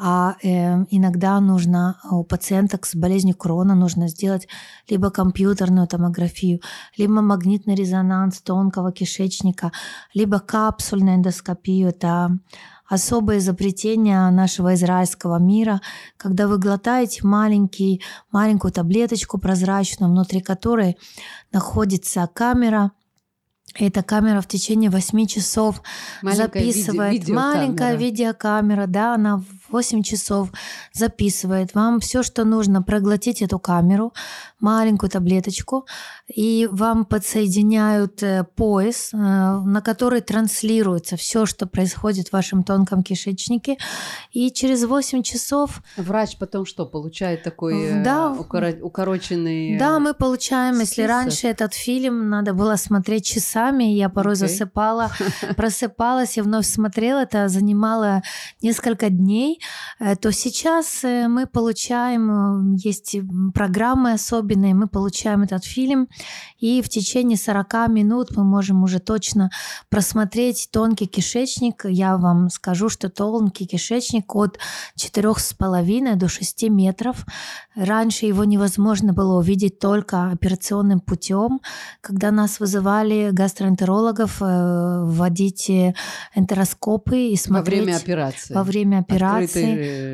А 0.00 0.36
э, 0.44 0.84
иногда 0.90 1.40
нужно 1.40 1.98
у 2.10 2.22
пациенток 2.22 2.86
с 2.86 2.94
болезнью 2.94 3.34
крона 3.36 3.74
нужно 3.74 4.06
сделать 4.08 4.46
либо 4.88 5.10
компьютерную 5.10 5.88
томографию, 5.88 6.60
либо 6.96 7.20
магнитный 7.20 7.74
резонанс 7.74 8.40
тонкого 8.40 8.92
кишечника, 8.92 9.72
либо 10.14 10.38
капсульную 10.38 11.16
эндоскопию. 11.16 11.88
Это 11.88 12.38
особое 12.86 13.38
изобретение 13.38 14.30
нашего 14.30 14.74
израильского 14.74 15.38
мира, 15.38 15.80
когда 16.16 16.46
вы 16.46 16.58
глотаете 16.58 17.26
маленький, 17.26 18.00
маленькую 18.30 18.72
таблеточку 18.72 19.38
прозрачную, 19.38 20.12
внутри 20.12 20.40
которой 20.40 20.96
находится 21.52 22.28
камера, 22.32 22.92
эта 23.74 24.02
камера 24.02 24.40
в 24.40 24.48
течение 24.48 24.90
8 24.90 25.26
часов 25.26 25.82
Маленькая 26.22 26.62
виде- 26.62 26.72
записывает. 26.72 27.12
видеокамера. 27.12 27.40
Маленькая 27.54 27.96
видеокамера, 27.96 28.86
да, 28.86 29.14
она 29.14 29.42
8 29.70 30.02
часов 30.02 30.50
записывает. 30.92 31.74
Вам 31.74 32.00
все, 32.00 32.22
что 32.22 32.44
нужно, 32.44 32.82
проглотить 32.82 33.42
эту 33.42 33.58
камеру, 33.58 34.12
маленькую 34.60 35.10
таблеточку, 35.10 35.86
и 36.34 36.68
вам 36.70 37.04
подсоединяют 37.04 38.22
э, 38.22 38.44
пояс, 38.56 39.10
э, 39.12 39.16
на 39.16 39.80
который 39.82 40.20
транслируется 40.20 41.16
все, 41.16 41.46
что 41.46 41.66
происходит 41.66 42.28
в 42.28 42.32
вашем 42.32 42.62
тонком 42.64 43.02
кишечнике. 43.02 43.76
И 44.32 44.50
через 44.50 44.84
8 44.84 45.22
часов 45.22 45.82
Врач 45.96 46.36
потом 46.38 46.66
что, 46.66 46.86
получает 46.86 47.42
такой 47.42 47.82
э, 47.82 48.02
Да. 48.04 48.34
укоро- 48.38 48.80
укороченный... 48.80 49.78
Да, 49.78 49.98
мы 50.00 50.14
получаем, 50.14 50.74
если 50.80 51.02
список. 51.02 51.08
раньше 51.10 51.46
этот 51.48 51.74
фильм 51.74 52.28
надо 52.28 52.52
было 52.54 52.76
смотреть 52.76 53.24
часами, 53.26 53.84
я 53.84 54.08
порой 54.08 54.34
Окей. 54.34 54.48
засыпала, 54.48 55.10
просыпалась 55.56 56.36
и 56.36 56.40
вновь 56.40 56.66
смотрела, 56.66 57.20
это 57.20 57.48
занимало 57.48 58.22
несколько 58.62 59.08
дней, 59.10 59.57
э, 60.00 60.16
то 60.16 60.32
сейчас 60.32 61.04
э, 61.04 61.28
мы 61.28 61.46
получаем, 61.46 62.74
есть 62.74 63.16
программы 63.54 64.12
особенные, 64.12 64.74
мы 64.74 64.86
получаем 64.88 65.42
этот 65.42 65.64
фильм, 65.64 66.08
и 66.58 66.82
в 66.82 66.88
течение 66.88 67.36
40 67.36 67.88
минут 67.88 68.36
мы 68.36 68.44
можем 68.44 68.82
уже 68.82 68.98
точно 68.98 69.50
просмотреть 69.88 70.68
тонкий 70.72 71.06
кишечник. 71.06 71.84
Я 71.84 72.16
вам 72.16 72.50
скажу, 72.50 72.88
что 72.88 73.08
тонкий 73.08 73.66
кишечник 73.66 74.34
от 74.34 74.58
4,5 74.96 76.16
до 76.16 76.28
6 76.28 76.62
метров. 76.70 77.24
Раньше 77.76 78.26
его 78.26 78.44
невозможно 78.44 79.12
было 79.12 79.38
увидеть 79.38 79.78
только 79.78 80.30
операционным 80.30 81.00
путем, 81.00 81.60
когда 82.00 82.30
нас 82.30 82.60
вызывали 82.60 83.30
гастроэнтерологов 83.32 84.42
э, 84.42 85.04
вводить 85.04 85.70
энтероскопы 86.34 87.28
и 87.28 87.32
Во 87.32 87.36
смотреть 87.36 87.82
время 87.82 87.96
операции. 87.96 88.54
во 88.54 88.62
время 88.62 88.98
операции 88.98 89.46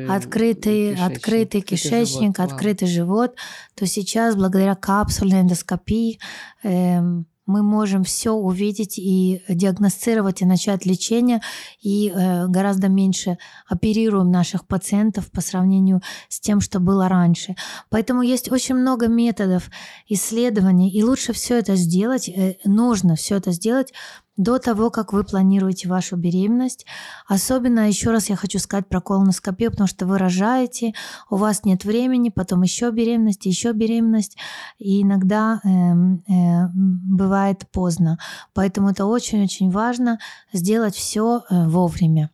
Открытый, 0.09 0.93
э, 0.93 0.95
открытый, 0.95 1.61
кишечник, 1.61 1.61
открытый 1.61 1.61
кишечник, 1.61 2.37
живот. 2.37 2.51
Открытый 2.51 2.87
живот, 2.87 3.35
то 3.75 3.85
сейчас 3.85 4.35
благодаря 4.35 4.75
капсульной 4.75 5.41
эндоскопии 5.41 6.19
эм, 6.63 7.27
мы 7.45 7.61
можем 7.61 8.03
все 8.03 8.31
увидеть 8.31 8.97
и 8.97 9.41
диагностировать 9.47 10.41
и 10.41 10.45
начать 10.45 10.85
лечение, 10.85 11.41
и 11.81 12.09
э, 12.09 12.47
гораздо 12.47 12.89
меньше 12.89 13.37
оперируем 13.67 14.31
наших 14.31 14.65
пациентов 14.65 15.29
по 15.31 15.41
сравнению 15.41 16.01
с 16.27 16.39
тем, 16.39 16.59
что 16.59 16.79
было 16.79 17.07
раньше. 17.07 17.55
Поэтому 17.89 18.23
есть 18.23 18.51
очень 18.51 18.75
много 18.75 19.07
методов 19.07 19.69
исследований, 20.07 20.89
и 20.89 21.03
лучше 21.03 21.33
все 21.33 21.59
это 21.59 21.75
сделать, 21.75 22.29
э, 22.29 22.57
нужно 22.65 23.15
все 23.15 23.35
это 23.35 23.51
сделать 23.51 23.93
до 24.37 24.59
того, 24.59 24.89
как 24.89 25.13
вы 25.13 25.23
планируете 25.23 25.87
вашу 25.87 26.17
беременность. 26.17 26.85
Особенно, 27.27 27.87
еще 27.87 28.11
раз 28.11 28.29
я 28.29 28.35
хочу 28.35 28.59
сказать 28.59 28.87
про 28.87 29.01
колоноскопию, 29.01 29.71
потому 29.71 29.87
что 29.87 30.05
вы 30.05 30.17
рожаете, 30.17 30.93
у 31.29 31.37
вас 31.37 31.63
нет 31.63 31.85
времени, 31.85 32.29
потом 32.29 32.61
еще 32.63 32.91
беременность, 32.91 33.45
еще 33.45 33.71
беременность, 33.71 34.37
и 34.77 35.01
иногда 35.01 35.61
э, 35.63 35.69
э, 35.69 36.67
бывает 36.73 37.65
поздно. 37.71 38.17
Поэтому 38.53 38.89
это 38.89 39.05
очень-очень 39.05 39.71
важно 39.71 40.19
сделать 40.53 40.95
все 40.95 41.43
э, 41.49 41.67
вовремя. 41.67 42.29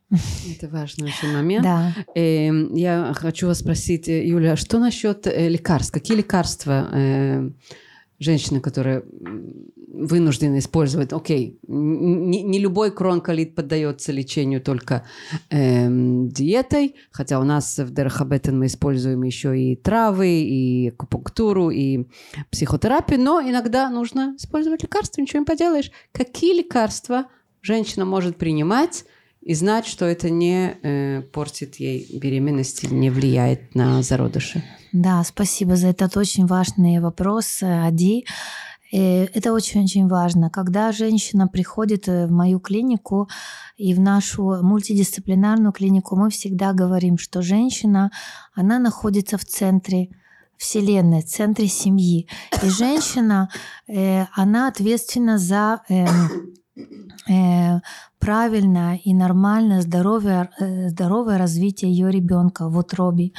Это 0.50 0.68
важный 0.68 1.10
очень 1.10 1.34
момент. 1.34 1.64
Да. 1.64 1.94
Э, 2.16 2.50
я 2.74 3.14
хочу 3.16 3.48
вас 3.48 3.60
спросить, 3.60 4.08
э, 4.08 4.28
Юля, 4.28 4.56
что 4.56 4.80
насчет 4.80 5.28
э, 5.28 5.50
лекарств? 5.50 5.94
Какие 5.94 6.18
лекарства 6.18 6.90
э, 6.92 7.52
женщины, 8.22 8.62
которые 8.62 9.04
вынуждены 9.88 10.60
использовать, 10.60 11.12
окей, 11.12 11.60
не, 11.68 12.44
не 12.44 12.60
любой 12.60 12.92
кронколит 12.92 13.56
поддается 13.56 14.12
лечению 14.12 14.62
только 14.62 15.06
эм, 15.50 16.30
диетой, 16.30 16.96
хотя 17.12 17.40
у 17.40 17.44
нас 17.44 17.78
в 17.78 17.92
Дерхабетен 17.94 18.58
мы 18.58 18.68
используем 18.68 19.24
еще 19.24 19.60
и 19.60 19.76
травы, 19.76 20.42
и 20.42 20.90
акупунктуру, 20.90 21.72
и 21.72 22.06
психотерапию, 22.52 23.20
но 23.20 23.42
иногда 23.42 23.90
нужно 23.90 24.36
использовать 24.38 24.84
лекарства, 24.84 25.22
ничего 25.22 25.40
не 25.40 25.46
поделаешь. 25.46 25.92
Какие 26.12 26.60
лекарства 26.60 27.26
женщина 27.62 28.06
может 28.06 28.38
принимать, 28.38 29.06
и 29.42 29.56
знать, 29.56 29.88
что 29.88 30.06
это 30.06 30.30
не 30.30 30.78
э, 30.84 31.22
портит 31.34 31.78
ей 31.78 32.08
беременность, 32.20 32.90
не 32.92 33.10
влияет 33.10 33.74
на 33.74 34.04
зародыши. 34.04 34.64
Да, 34.94 35.24
спасибо 35.24 35.76
за 35.76 35.88
этот 35.88 36.18
очень 36.18 36.46
важный 36.46 37.00
вопрос, 37.00 37.60
Ади. 37.62 38.26
Э, 38.92 39.24
это 39.26 39.54
очень-очень 39.54 40.08
важно. 40.08 40.50
Когда 40.50 40.92
женщина 40.92 41.48
приходит 41.48 42.10
э, 42.10 42.28
в 42.28 42.32
мою 42.32 42.60
клинику 42.60 43.30
и 43.78 43.94
в 43.94 44.02
нашу 44.02 44.62
мультидисциплинарную 44.62 45.72
клинику, 45.72 46.18
мы 46.18 46.30
всегда 46.30 46.74
говорим, 46.74 47.18
что 47.18 47.42
женщина, 47.42 48.12
она 48.54 48.80
находится 48.80 49.38
в 49.38 49.46
центре 49.46 50.10
Вселенной, 50.58 51.22
в 51.22 51.26
центре 51.26 51.68
семьи. 51.68 52.28
И 52.62 52.70
женщина, 52.70 53.50
э, 53.88 54.26
она 54.34 54.68
ответственна 54.68 55.38
за 55.38 55.82
эм, 55.88 57.82
правильное 58.22 59.00
и 59.04 59.16
нормальное 59.16 59.82
здоровое, 59.82 60.52
э, 60.60 60.90
здоровое 60.90 61.40
развитие 61.40 61.92
ее 61.92 62.12
ребенка 62.12 62.70
в 62.70 62.78
утробе. 62.78 63.32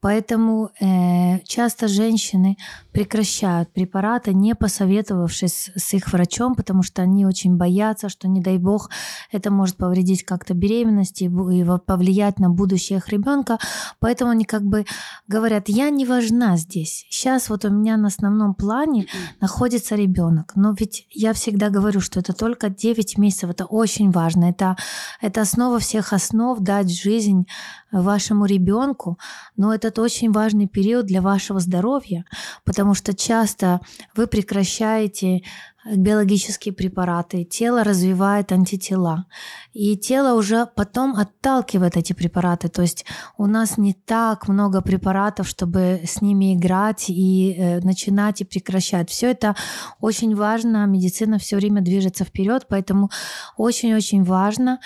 Поэтому 0.00 0.70
э, 0.80 1.40
часто 1.44 1.86
женщины 1.86 2.56
прекращают 2.92 3.70
препараты, 3.74 4.32
не 4.32 4.54
посоветовавшись 4.54 5.70
с 5.76 5.94
их 5.94 6.12
врачом, 6.12 6.54
потому 6.54 6.82
что 6.82 7.02
они 7.02 7.26
очень 7.26 7.56
боятся, 7.58 8.08
что, 8.08 8.26
не 8.26 8.40
дай 8.40 8.56
бог, 8.56 8.88
это 9.32 9.50
может 9.50 9.76
повредить 9.76 10.24
как-то 10.24 10.54
беременности 10.54 11.24
и 11.24 11.64
повлиять 11.86 12.38
на 12.38 12.48
будущее 12.48 12.98
их 12.98 13.08
ребенка. 13.10 13.58
Поэтому 14.00 14.30
они 14.30 14.44
как 14.44 14.62
бы 14.62 14.86
говорят, 15.28 15.68
я 15.68 15.90
не 15.90 16.06
важна 16.06 16.56
здесь. 16.56 17.06
Сейчас 17.10 17.50
вот 17.50 17.66
у 17.66 17.70
меня 17.70 17.98
на 17.98 18.08
основном 18.08 18.54
плане 18.54 19.06
находится 19.42 19.94
ребенок. 19.94 20.52
Но 20.56 20.74
ведь 20.78 21.06
я 21.10 21.34
всегда 21.34 21.68
говорю, 21.68 22.00
что 22.00 22.20
это 22.20 22.32
только 22.32 22.70
9 22.70 23.18
месяцев, 23.18 23.50
это 23.50 23.66
очень 23.66 24.10
важно 24.10 24.21
важно. 24.22 24.50
Это, 24.50 24.76
это 25.20 25.40
основа 25.40 25.78
всех 25.78 26.12
основ 26.12 26.58
дать 26.60 26.90
жизнь 26.90 27.46
вашему 27.92 28.46
ребенку, 28.46 29.18
но 29.56 29.74
это 29.74 30.00
очень 30.00 30.32
важный 30.32 30.66
период 30.66 31.06
для 31.06 31.20
вашего 31.20 31.60
здоровья, 31.60 32.24
потому 32.64 32.94
что 32.94 33.14
часто 33.14 33.80
вы 34.16 34.26
прекращаете 34.26 35.42
биологические 35.84 36.72
препараты, 36.72 37.44
тело 37.44 37.82
развивает 37.82 38.52
антитела, 38.52 39.26
и 39.72 39.96
тело 39.96 40.38
уже 40.38 40.66
потом 40.66 41.16
отталкивает 41.16 41.96
эти 41.96 42.12
препараты. 42.12 42.68
То 42.68 42.82
есть 42.82 43.04
у 43.36 43.46
нас 43.46 43.78
не 43.78 43.92
так 43.92 44.48
много 44.48 44.80
препаратов, 44.80 45.48
чтобы 45.48 46.02
с 46.06 46.22
ними 46.22 46.54
играть 46.54 47.06
и 47.08 47.54
э, 47.56 47.80
начинать 47.80 48.40
и 48.40 48.44
прекращать. 48.44 49.10
Все 49.10 49.30
это 49.30 49.56
очень 50.00 50.36
важно. 50.36 50.86
Медицина 50.86 51.38
все 51.38 51.56
время 51.56 51.80
движется 51.80 52.24
вперед, 52.24 52.66
поэтому 52.68 53.10
очень-очень 53.56 54.22
важно 54.22 54.78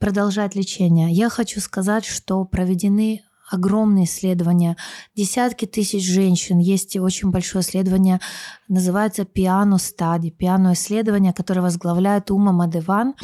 продолжать 0.00 0.56
лечение. 0.56 1.12
Я 1.12 1.28
хочу 1.28 1.60
сказать, 1.60 2.04
что 2.04 2.44
проведены 2.44 3.22
огромные 3.50 4.06
исследования, 4.06 4.76
десятки 5.14 5.66
тысяч 5.66 6.04
женщин. 6.04 6.58
Есть 6.58 6.96
очень 6.96 7.30
большое 7.30 7.62
исследование, 7.62 8.20
называется 8.68 9.24
«Пиано 9.24 9.78
стади», 9.78 10.30
«Пиано 10.30 10.72
исследование», 10.72 11.32
которое 11.32 11.60
возглавляет 11.60 12.30
Ума 12.30 12.52
Мадеван. 12.52 13.14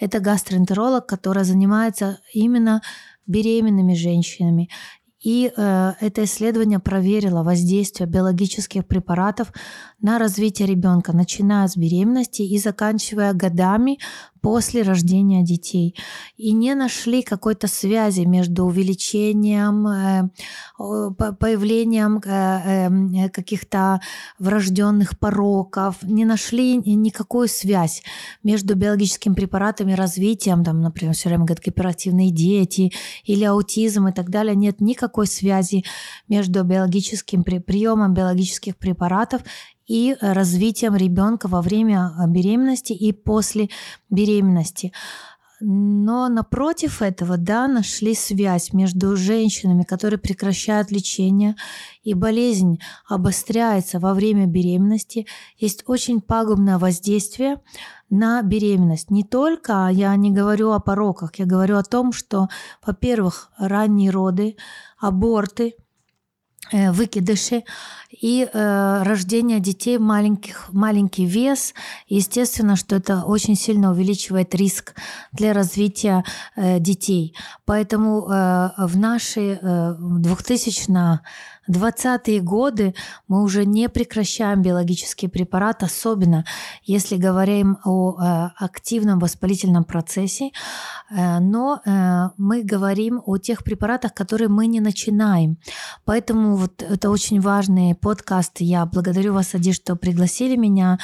Это 0.00 0.18
гастроэнтеролог, 0.18 1.06
которая 1.06 1.44
занимается 1.44 2.18
именно 2.32 2.82
беременными 3.26 3.94
женщинами. 3.94 4.68
И 5.20 5.50
э, 5.54 5.92
это 6.00 6.24
исследование 6.24 6.78
проверило 6.78 7.42
воздействие 7.42 8.08
биологических 8.08 8.86
препаратов 8.86 9.52
на 10.00 10.18
развитие 10.18 10.68
ребенка, 10.68 11.12
начиная 11.12 11.66
с 11.66 11.76
беременности 11.76 12.42
и 12.42 12.58
заканчивая 12.58 13.32
годами 13.32 13.98
после 14.40 14.82
рождения 14.82 15.42
детей. 15.42 15.94
И 16.36 16.52
не 16.52 16.74
нашли 16.74 17.22
какой-то 17.22 17.68
связи 17.68 18.22
между 18.22 18.64
увеличением, 18.64 19.86
э, 19.86 20.30
появлением 21.38 22.20
э, 22.24 22.88
э, 22.88 23.28
каких-то 23.30 24.00
врожденных 24.38 25.18
пороков, 25.18 26.02
не 26.02 26.24
нашли 26.24 26.76
никакую 26.76 27.48
связь 27.48 28.02
между 28.42 28.74
биологическими 28.74 29.34
препаратами 29.34 29.92
развитием, 29.92 30.64
там, 30.64 30.80
например, 30.80 31.14
все 31.14 31.28
время 31.28 31.44
говорят 31.44 31.64
гиперактивные 31.64 32.30
дети 32.30 32.92
или 33.24 33.44
аутизм 33.44 34.08
и 34.08 34.12
так 34.12 34.30
далее. 34.30 34.54
Нет 34.54 34.80
никакой 34.80 35.26
связи 35.26 35.84
между 36.28 36.64
биологическим 36.64 37.44
приемом 37.44 38.14
биологических 38.14 38.76
препаратов 38.76 39.42
и 39.86 40.16
развитием 40.20 40.96
ребенка 40.96 41.48
во 41.48 41.62
время 41.62 42.12
а, 42.16 42.26
беременности 42.26 42.92
и 42.92 43.12
после 43.12 43.68
беременности. 44.10 44.92
Но 45.58 46.28
напротив 46.28 47.00
этого, 47.00 47.38
да, 47.38 47.66
нашли 47.66 48.14
связь 48.14 48.74
между 48.74 49.16
женщинами, 49.16 49.84
которые 49.84 50.18
прекращают 50.18 50.90
лечение, 50.90 51.56
и 52.02 52.12
болезнь 52.12 52.78
обостряется 53.08 53.98
во 53.98 54.12
время 54.12 54.44
беременности. 54.44 55.26
Есть 55.56 55.84
очень 55.86 56.20
пагубное 56.20 56.76
воздействие 56.76 57.62
на 58.10 58.42
беременность. 58.42 59.10
Не 59.10 59.24
только, 59.24 59.88
я 59.90 60.14
не 60.16 60.30
говорю 60.30 60.72
о 60.72 60.78
пороках, 60.78 61.36
я 61.36 61.46
говорю 61.46 61.78
о 61.78 61.84
том, 61.84 62.12
что, 62.12 62.48
во-первых, 62.84 63.50
ранние 63.56 64.10
роды, 64.10 64.56
аборты– 64.98 65.74
Э, 66.72 66.90
выкидыши 66.90 67.62
и 68.20 68.48
э, 68.50 69.02
рождение 69.02 69.60
детей 69.60 69.98
маленьких, 69.98 70.72
маленький 70.72 71.26
вес. 71.26 71.74
Естественно, 72.08 72.76
что 72.76 72.96
это 72.96 73.24
очень 73.24 73.56
сильно 73.56 73.90
увеличивает 73.90 74.54
риск 74.54 74.94
для 75.32 75.52
развития 75.52 76.24
э, 76.56 76.78
детей. 76.78 77.34
Поэтому 77.64 78.28
э, 78.28 78.70
в 78.78 78.96
наши 78.96 79.58
э, 79.60 79.94
2000 79.98 81.20
20-е 81.68 82.40
годы 82.40 82.94
мы 83.28 83.42
уже 83.42 83.64
не 83.64 83.88
прекращаем 83.88 84.62
биологический 84.62 85.28
препарат, 85.28 85.82
особенно 85.82 86.44
если 86.84 87.16
говорим 87.16 87.78
о 87.84 88.16
э, 88.18 88.50
активном 88.64 89.18
воспалительном 89.18 89.84
процессе, 89.84 90.50
э, 91.10 91.38
но 91.40 91.80
э, 91.84 92.28
мы 92.36 92.62
говорим 92.62 93.20
о 93.24 93.38
тех 93.38 93.64
препаратах, 93.64 94.14
которые 94.14 94.48
мы 94.48 94.66
не 94.66 94.80
начинаем. 94.80 95.58
Поэтому 96.04 96.56
вот 96.56 96.82
это 96.82 97.10
очень 97.10 97.40
важный 97.40 97.94
подкаст. 98.06 98.60
Я 98.60 98.86
благодарю 98.86 99.32
вас, 99.32 99.52
Ади, 99.56 99.72
что 99.72 99.96
пригласили 99.96 100.54
меня. 100.54 101.00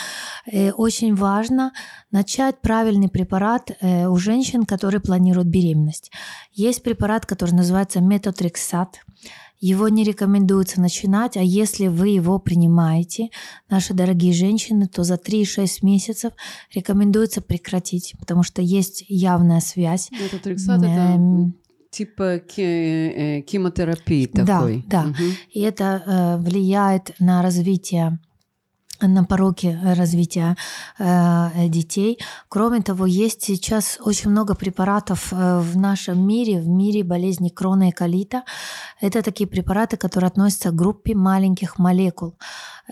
Очень 0.77 1.17
важно 1.17 1.73
начать 2.13 2.61
правильный 2.61 3.09
препарат 3.09 3.73
у 3.83 4.17
женщин, 4.19 4.65
которые 4.65 5.01
планируют 5.01 5.49
беременность. 5.49 6.13
Есть 6.53 6.85
препарат, 6.85 7.27
который 7.27 7.57
называется 7.57 8.01
метотрексат. 8.01 9.01
Его 9.59 9.89
не 9.89 10.05
рекомендуется 10.05 10.81
начинать, 10.81 11.37
а 11.37 11.43
если 11.43 11.89
вы 11.89 12.11
его 12.11 12.39
принимаете, 12.39 13.31
наши 13.69 13.95
дорогие 13.95 14.33
женщины, 14.33 14.87
то 14.87 15.03
за 15.03 15.15
3-6 15.15 15.79
месяцев 15.83 16.33
рекомендуется 16.73 17.41
прекратить, 17.41 18.15
потому 18.21 18.45
что 18.45 18.63
есть 18.63 19.05
явная 19.09 19.61
связь. 19.61 20.09
Метотрексат 20.13 20.81
это 20.85 21.53
типа 21.93 22.41
э, 22.57 23.43
химиотерапии 23.49 24.27
такой. 24.27 24.85
Да, 24.89 25.03
да. 25.05 25.09
Угу. 25.11 25.25
И 25.53 25.61
это 25.61 25.85
э, 25.85 26.37
влияет 26.39 27.15
на 27.21 27.43
развитие 27.43 28.19
на 29.09 29.25
пороге 29.25 29.79
развития 29.83 30.57
э, 30.99 31.69
детей. 31.69 32.19
Кроме 32.49 32.83
того, 32.83 33.07
есть 33.07 33.43
сейчас 33.43 33.99
очень 34.01 34.31
много 34.31 34.55
препаратов 34.55 35.33
э, 35.33 35.59
в 35.59 35.77
нашем 35.77 36.25
мире, 36.27 36.61
в 36.61 36.69
мире 36.69 37.03
болезни 37.03 37.49
крона 37.49 37.89
и 37.89 37.93
колита. 37.93 38.45
Это 39.01 39.23
такие 39.23 39.49
препараты, 39.49 39.97
которые 39.97 40.29
относятся 40.29 40.71
к 40.71 40.77
группе 40.77 41.15
маленьких 41.15 41.79
молекул. 41.79 42.37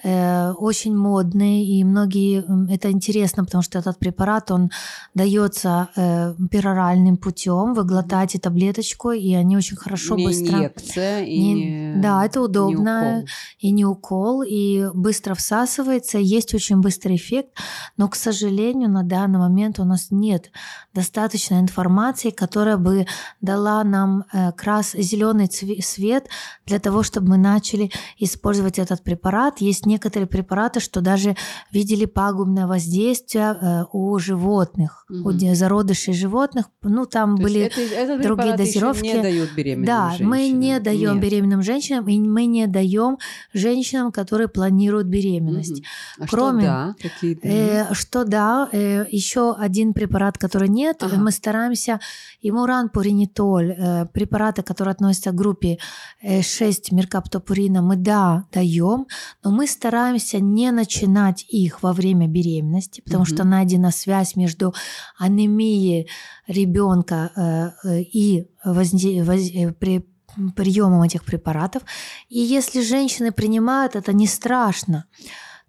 Э, 0.03 0.53
очень 0.53 0.97
модный, 0.97 1.65
и 1.65 1.85
многие, 1.85 2.45
это 2.73 2.91
интересно, 2.91 3.45
потому 3.45 3.63
что 3.63 3.79
этот 3.79 3.99
препарат, 3.99 4.51
он 4.51 4.71
дается 5.15 5.89
э, 5.97 6.35
пероральным 6.51 7.17
путем, 7.17 7.75
вы 7.75 7.85
глотаете 7.85 8.39
таблеточку, 8.39 9.13
и 9.13 9.35
они 9.35 9.57
очень 9.57 9.77
хорошо, 9.77 10.17
не 10.17 10.27
быстро... 10.27 10.59
инъекция 10.59 11.25
и 11.25 11.39
Не- 11.39 11.55
не, 11.55 12.01
да, 12.01 12.25
это 12.25 12.41
удобно. 12.41 13.03
не 13.03 13.21
укол. 13.21 13.29
и 13.59 13.71
не 13.71 13.85
укол, 13.85 14.43
и 14.43 14.87
быстро 14.95 15.35
всасывается, 15.35 16.19
есть 16.19 16.55
очень 16.55 16.81
быстрый 16.81 17.17
эффект, 17.17 17.51
но, 17.97 18.09
к 18.09 18.17
сожалению, 18.17 18.91
на 18.91 19.03
данный 19.03 19.39
момент 19.39 19.79
у 19.79 19.85
нас 19.85 20.09
нет 20.11 20.51
достаточно 20.95 21.61
информации, 21.61 22.31
которая 22.31 22.77
бы 22.77 23.07
дала 23.41 23.85
нам 23.85 24.25
э, 24.33 24.53
крас 24.53 24.93
зеленый 24.93 25.51
свет 25.83 26.29
для 26.67 26.79
того, 26.79 27.03
чтобы 27.03 27.29
мы 27.31 27.37
начали 27.39 27.91
использовать 28.19 28.79
этот 28.79 29.03
препарат. 29.03 29.61
Есть 29.61 29.87
некоторые 29.91 30.27
препараты, 30.27 30.81
что 30.81 31.01
даже 31.01 31.37
видели 31.73 32.07
пагубное 32.07 32.67
воздействие 32.67 33.57
э, 33.61 33.85
у 33.93 34.19
животных, 34.19 35.05
у 35.11 35.31
Мгм. 35.31 35.39
де- 35.39 35.55
зародышей 35.55 36.15
животных. 36.15 36.67
Ну, 36.83 37.05
там 37.07 37.37
То 37.37 37.43
были 37.43 37.61
это- 37.61 37.81
этот 37.81 38.23
другие 38.23 38.57
дозировки. 38.57 39.07
не 39.17 39.23
дают 39.23 39.51
беременным 39.57 39.87
да, 39.87 40.15
мы 40.21 40.37
женщинам? 40.39 40.61
не 40.61 40.81
даем 40.81 41.15
Нет. 41.15 41.23
беременным 41.25 41.63
женщинам, 41.63 42.09
и 42.09 42.19
мы 42.21 42.47
не 42.47 42.67
даем 42.67 43.19
женщинам, 43.55 44.13
которые 44.13 44.49
планируют 44.49 45.07
беременность. 45.09 45.81
Мгм. 45.81 46.25
А 46.25 46.27
Кроме- 46.31 46.61
что 46.63 46.71
да? 46.71 46.95
Какие 47.09 47.35
да? 47.35 47.49
Э, 47.91 47.95
что 47.95 48.25
да, 48.25 48.69
э, 48.73 49.05
еще 49.11 49.55
один 49.55 49.93
препарат, 49.93 50.39
который 50.39 50.69
нет, 50.69 51.03
Ага. 51.03 51.17
э, 51.17 51.19
мы 51.19 51.31
стараемся, 51.33 51.99
имуран 52.43 52.89
пуринитоль, 52.89 53.71
э, 53.77 54.07
препараты, 54.13 54.63
которые 54.63 54.93
относятся 54.93 55.31
к 55.31 55.35
группе 55.35 55.79
э, 56.23 56.43
6 56.43 56.93
меркаптопурина, 56.93 57.83
мы 57.83 57.97
да, 57.97 58.45
даем, 58.53 59.07
но 59.45 59.51
мы 59.51 59.67
стараемся 59.71 60.39
не 60.41 60.71
начинать 60.73 61.45
их 61.49 61.83
во 61.83 61.93
время 61.93 62.27
беременности, 62.27 63.01
потому 63.01 63.25
Мгм. 63.25 63.35
что 63.35 63.45
найдена 63.45 63.91
связь 63.91 64.37
между 64.37 64.75
анемией 65.19 66.09
ребенка 66.47 67.31
э, 67.85 67.89
э, 67.89 68.01
и 68.03 68.47
возне- 68.65 69.23
воз- 69.25 69.51
э, 69.55 69.73
при 69.73 70.05
приемом 70.57 71.03
этих 71.03 71.25
препаратов. 71.25 71.83
И 72.29 72.39
если 72.39 72.83
женщины 72.83 73.33
принимают, 73.33 73.97
это 73.97 74.13
не 74.13 74.27
страшно. 74.27 75.07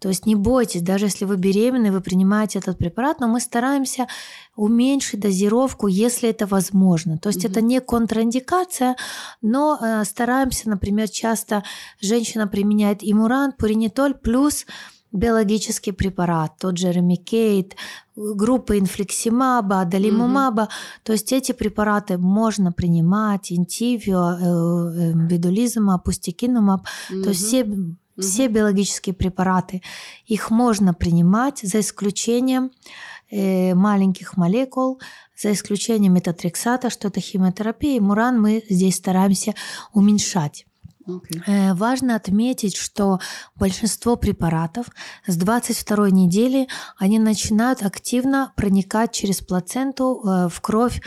То 0.02 0.10
есть 0.10 0.26
не 0.26 0.36
бойтесь, 0.36 0.82
даже 0.82 1.06
если 1.06 1.26
вы 1.26 1.38
беременны, 1.38 1.92
вы 1.92 2.02
принимаете 2.02 2.58
этот 2.58 2.80
препарат, 2.80 3.20
но 3.20 3.28
мы 3.28 3.40
стараемся 3.40 4.08
уменьшить 4.56 5.20
дозировку, 5.20 5.88
если 5.88 6.30
это 6.30 6.48
возможно. 6.48 7.20
То 7.20 7.30
есть 7.30 7.44
Мгм. 7.44 7.52
это 7.52 7.62
не 7.62 7.80
контраиндикация, 7.82 8.96
но 9.44 9.78
э, 9.80 10.04
стараемся, 10.06 10.70
например, 10.70 11.08
часто 11.08 11.64
женщина 12.02 12.48
применяет 12.48 13.04
имурант, 13.04 13.58
пуринитоль 13.58 14.16
плюс 14.16 14.66
биологический 15.12 15.92
препарат, 15.92 16.54
тот 16.60 16.78
же 16.78 16.92
ремикейт, 16.92 17.76
группы 18.16 18.80
инфлексимаба, 18.80 19.82
адалимумаба. 19.82 20.70
То 21.04 21.14
есть 21.14 21.32
эти 21.32 21.52
препараты 21.52 22.18
можно 22.18 22.72
принимать, 22.72 23.52
интивио, 23.52 24.32
э, 24.32 25.12
э, 25.12 25.14
бидулизума, 25.14 26.00
пустикинумаб. 26.00 26.88
То 27.24 27.30
есть 27.30 27.46
все, 27.46 27.68
все 28.22 28.48
биологические 28.48 29.14
препараты, 29.14 29.82
их 30.26 30.50
можно 30.50 30.94
принимать 30.94 31.60
за 31.60 31.80
исключением 31.80 32.72
э, 33.30 33.74
маленьких 33.74 34.38
молекул, 34.38 35.00
за 35.38 35.52
исключением 35.54 36.14
метатрексата, 36.14 36.90
что 36.90 37.08
это 37.08 37.20
химиотерапия, 37.20 37.98
и 37.98 38.00
муран 38.00 38.40
мы 38.40 38.64
здесь 38.70 38.96
стараемся 38.96 39.54
уменьшать. 39.94 40.66
Окей. 41.08 41.42
Э, 41.48 41.74
Важно 41.74 42.16
отметить, 42.16 42.76
что 42.76 43.20
большинство 43.56 44.16
препаратов 44.16 44.88
с 45.26 45.36
22 45.36 46.10
недели 46.12 46.68
они 46.98 47.20
начинают 47.20 47.84
активно 47.84 48.54
проникать 48.56 49.12
через 49.12 49.42
плаценту 49.42 50.22
э, 50.24 50.50
в 50.50 50.62
кровь 50.62 51.02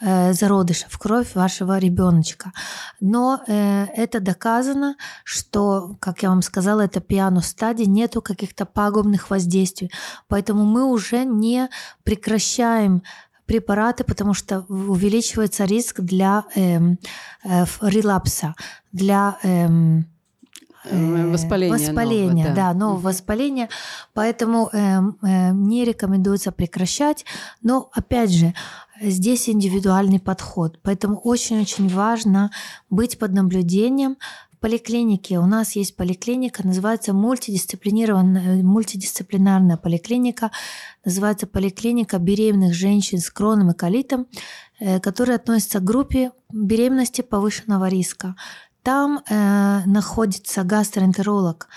э, 0.00 0.32
зародыша, 0.32 0.86
в 0.88 0.98
кровь 0.98 1.34
вашего 1.34 1.78
ребеночка. 1.78 2.52
Но 3.00 3.40
э, 3.46 3.86
это 3.96 4.20
доказано, 4.20 4.96
что, 5.24 5.96
как 6.00 6.22
я 6.22 6.28
вам 6.28 6.42
сказала, 6.42 6.82
это 6.82 7.00
пиано 7.00 7.40
стадии, 7.40 7.84
нету 7.84 8.22
каких-то 8.22 8.66
пагубных 8.66 9.30
воздействий. 9.30 9.90
Поэтому 10.28 10.64
мы 10.64 10.84
уже 10.84 11.24
не 11.24 11.68
прекращаем 12.04 13.02
препараты, 13.46 14.04
потому 14.04 14.34
что 14.34 14.66
увеличивается 14.68 15.64
риск 15.64 16.00
для 16.00 16.44
эм, 16.54 16.98
э, 17.44 17.62
ф- 17.62 17.78
релапса, 17.82 18.54
для 18.92 19.38
Э, 19.42 19.68
воспаления 20.84 21.72
воспаления, 21.72 22.44
нового, 22.44 22.54
да. 22.54 22.72
да, 22.72 22.78
нового 22.78 23.00
воспаления. 23.00 23.68
Поэтому 24.14 24.70
эм, 24.72 25.18
э, 25.22 25.50
не 25.52 25.84
рекомендуется 25.84 26.52
прекращать. 26.52 27.24
Но 27.62 27.90
опять 27.92 28.30
же, 28.30 28.54
здесь 29.00 29.48
индивидуальный 29.48 30.20
подход. 30.20 30.78
Поэтому 30.82 31.18
очень-очень 31.18 31.88
важно 31.88 32.50
быть 32.90 33.18
под 33.18 33.32
наблюдением. 33.32 34.16
В 34.52 34.60
поликлинике 34.60 35.38
у 35.38 35.46
нас 35.46 35.76
есть 35.76 35.94
поликлиника, 35.94 36.66
называется 36.66 37.12
мультидисциплинированная, 37.12 38.60
мультидисциплинарная 38.64 39.76
поликлиника, 39.76 40.50
называется 41.04 41.46
поликлиника 41.46 42.18
беременных 42.18 42.74
женщин 42.74 43.18
с 43.18 43.30
кроном 43.30 43.70
и 43.70 43.74
колитом, 43.74 44.26
э, 44.80 44.98
которая 44.98 45.36
относится 45.36 45.78
к 45.78 45.84
группе 45.84 46.32
беременности 46.52 47.22
повышенного 47.22 47.88
риска. 47.88 48.34
Там 48.82 49.22
э, 49.28 49.82
находится 49.86 50.62
гастроэнтеролог, 50.64 51.68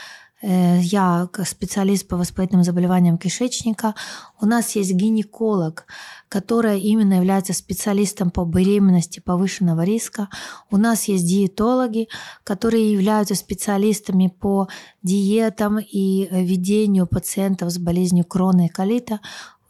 э, 0.42 0.80
я 0.80 1.30
специалист 1.46 2.08
по 2.08 2.18
воспалительным 2.18 2.64
заболеваниям 2.64 3.18
кишечника. 3.18 3.96
У 4.40 4.46
нас 4.46 4.76
есть 4.76 4.94
гинеколог, 4.94 5.86
которая 6.30 6.78
именно 6.78 7.16
является 7.16 7.54
специалистом 7.54 8.32
по 8.32 8.46
беременности 8.46 9.20
повышенного 9.20 9.84
риска. 9.84 10.30
У 10.70 10.78
нас 10.78 11.06
есть 11.06 11.28
диетологи, 11.28 12.08
которые 12.44 12.92
являются 12.92 13.36
специалистами 13.36 14.28
по 14.28 14.68
диетам 15.04 15.80
и 15.80 16.28
э, 16.30 16.44
ведению 16.44 17.08
пациентов 17.08 17.72
с 17.72 17.78
болезнью 17.78 18.26
крона 18.26 18.68
и 18.68 18.70
колита. 18.70 19.20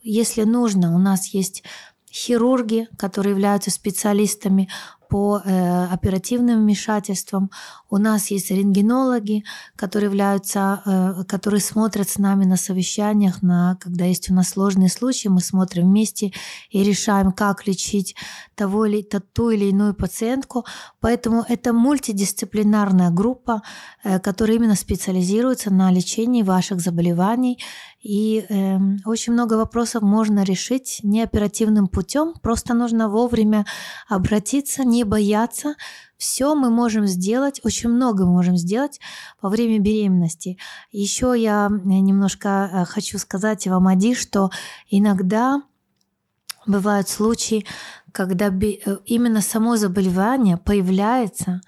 Если 0.03 0.43
нужно, 0.43 0.95
у 0.95 0.99
нас 0.99 1.27
есть 1.27 1.63
хирурги, 2.11 2.87
которые 2.97 3.31
являются 3.31 3.71
специалистами 3.71 4.69
по 5.11 5.41
э, 5.43 5.85
оперативным 5.91 6.61
вмешательствам. 6.61 7.51
У 7.89 7.97
нас 7.97 8.31
есть 8.31 8.49
рентгенологи, 8.49 9.43
которые 9.75 10.07
являются, 10.07 10.81
э, 10.85 11.23
которые 11.27 11.59
смотрят 11.59 12.09
с 12.09 12.17
нами 12.17 12.45
на 12.45 12.55
совещаниях, 12.55 13.41
на, 13.41 13.77
когда 13.81 14.05
есть 14.05 14.31
у 14.31 14.33
нас 14.33 14.49
сложные 14.49 14.87
случаи, 14.89 15.27
мы 15.27 15.41
смотрим 15.41 15.89
вместе 15.89 16.31
и 16.69 16.81
решаем, 16.81 17.33
как 17.33 17.67
лечить 17.67 18.15
того 18.55 18.85
или, 18.85 19.01
ту- 19.01 19.49
или 19.49 19.65
иную 19.65 19.93
пациентку. 19.93 20.65
Поэтому 21.01 21.43
это 21.45 21.73
мультидисциплинарная 21.73 23.09
группа, 23.09 23.63
э, 24.05 24.17
которая 24.19 24.55
именно 24.55 24.75
специализируется 24.75 25.73
на 25.73 25.91
лечении 25.91 26.41
ваших 26.41 26.79
заболеваний. 26.79 27.59
И 28.01 28.45
э, 28.47 28.77
очень 29.05 29.33
много 29.33 29.55
вопросов 29.55 30.03
можно 30.03 30.43
решить 30.43 31.01
не 31.03 31.21
оперативным 31.21 31.87
путем, 31.87 32.33
просто 32.41 32.73
нужно 32.73 33.09
вовремя 33.09 33.65
обратиться, 34.07 34.83
не 34.83 35.00
бояться. 35.03 35.75
Все 36.17 36.53
мы 36.55 36.69
можем 36.69 37.07
сделать, 37.07 37.59
очень 37.63 37.89
много 37.89 38.25
мы 38.25 38.33
можем 38.33 38.55
сделать 38.57 38.99
во 39.41 39.49
время 39.49 39.79
беременности. 39.79 40.57
Еще 40.91 41.33
я 41.35 41.69
немножко 41.83 42.69
э, 42.71 42.85
хочу 42.85 43.17
сказать 43.17 43.65
вам, 43.67 43.87
Ади, 43.87 44.13
что 44.13 44.51
иногда 44.89 45.61
бывают 46.67 47.09
случаи, 47.09 47.65
когда 48.11 48.47
э, 48.47 48.97
именно 49.05 49.41
само 49.41 49.77
заболевание 49.77 50.57
появляется 50.57 51.61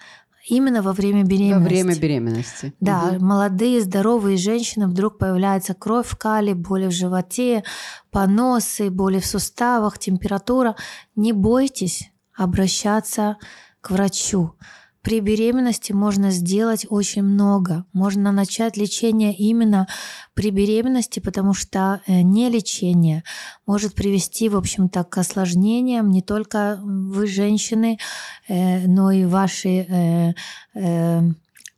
именно 0.46 0.82
во 0.82 0.94
время 0.94 1.24
беременности. 1.24 1.64
Во 1.64 1.70
время 1.70 1.96
беременности. 1.96 2.74
Да, 2.80 3.14
Мгм. 3.14 3.26
молодые, 3.26 3.82
здоровые 3.82 4.38
женщины, 4.38 4.88
вдруг 4.88 5.18
появляется 5.18 5.74
кровь 5.74 6.08
в 6.08 6.18
кале, 6.18 6.54
боли 6.54 6.88
в 6.88 6.92
животе, 6.92 7.64
поносы, 8.12 8.90
боли 8.90 9.20
в 9.20 9.26
суставах, 9.26 9.98
температура. 9.98 10.76
Не 11.16 11.34
бойтесь 11.34 12.12
обращаться 12.36 13.38
к 13.82 13.92
врачу. 13.92 14.56
При 15.04 15.20
беременности 15.20 15.92
можно 15.92 16.32
сделать 16.32 16.86
очень 16.90 17.24
много. 17.24 17.86
Можно 17.92 18.32
начать 18.32 18.78
лечение 18.78 19.36
именно 19.36 19.86
при 20.34 20.50
беременности, 20.50 21.20
потому 21.20 21.54
что 21.54 22.02
э, 22.08 22.22
не 22.22 22.50
лечение 22.50 23.26
может 23.66 23.96
привести, 23.96 24.48
в 24.48 24.56
общем-то, 24.56 25.04
к 25.04 25.18
осложнениям 25.18 26.10
не 26.10 26.22
только 26.22 26.80
вы, 26.82 27.28
женщины, 27.28 28.00
э, 28.48 28.88
но 28.88 29.12
и 29.12 29.26
ваши 29.26 30.34
э, 30.74 31.22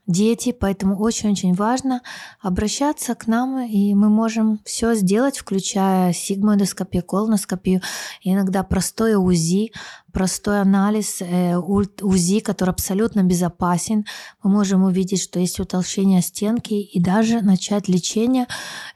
дети, 0.08 0.52
поэтому 0.52 0.98
очень-очень 1.00 1.54
важно 1.54 2.02
обращаться 2.42 3.16
к 3.16 3.28
нам, 3.28 3.60
и 3.60 3.94
мы 3.96 4.10
можем 4.10 4.60
все 4.64 4.94
сделать, 4.94 5.38
включая 5.38 6.14
сигмоидоскопию, 6.14 7.04
колоноскопию, 7.04 7.82
иногда 8.22 8.64
простое 8.64 9.18
УЗИ, 9.18 9.72
простой 10.16 10.62
анализ 10.62 11.22
э, 11.22 11.58
УЗИ, 11.58 12.40
который 12.40 12.70
абсолютно 12.70 13.24
безопасен. 13.24 14.06
Мы 14.42 14.50
можем 14.50 14.84
увидеть, 14.84 15.22
что 15.22 15.40
есть 15.40 15.60
утолщение 15.60 16.22
стенки 16.22 16.74
и 16.74 17.02
даже 17.02 17.42
начать 17.42 17.90
лечение 17.90 18.46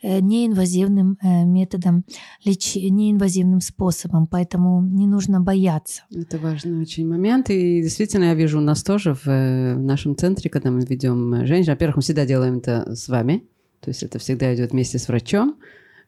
э, 0.02 0.22
неинвазивным 0.22 1.18
э, 1.22 1.44
методом, 1.44 2.06
леч... 2.46 2.76
неинвазивным 2.76 3.60
способом. 3.60 4.28
Поэтому 4.28 4.82
не 4.82 5.08
нужно 5.08 5.42
бояться. 5.42 6.04
Это 6.16 6.38
важный 6.38 6.82
очень 6.82 7.06
момент. 7.06 7.50
И 7.50 7.82
действительно, 7.82 8.26
я 8.26 8.34
вижу 8.34 8.60
у 8.60 8.62
нас 8.62 8.82
тоже 8.82 9.14
в, 9.14 9.26
в 9.26 9.84
нашем 9.84 10.16
центре, 10.16 10.50
когда 10.50 10.72
мы 10.72 10.86
ведем 10.86 11.46
женщин, 11.46 11.74
во-первых, 11.74 11.98
мы 11.98 12.02
всегда 12.02 12.26
делаем 12.26 12.60
это 12.60 12.96
с 12.96 13.10
вами, 13.10 13.44
то 13.82 13.90
есть 13.90 14.04
это 14.04 14.20
всегда 14.20 14.56
идет 14.56 14.72
вместе 14.72 14.98
с 14.98 15.10
врачом. 15.10 15.58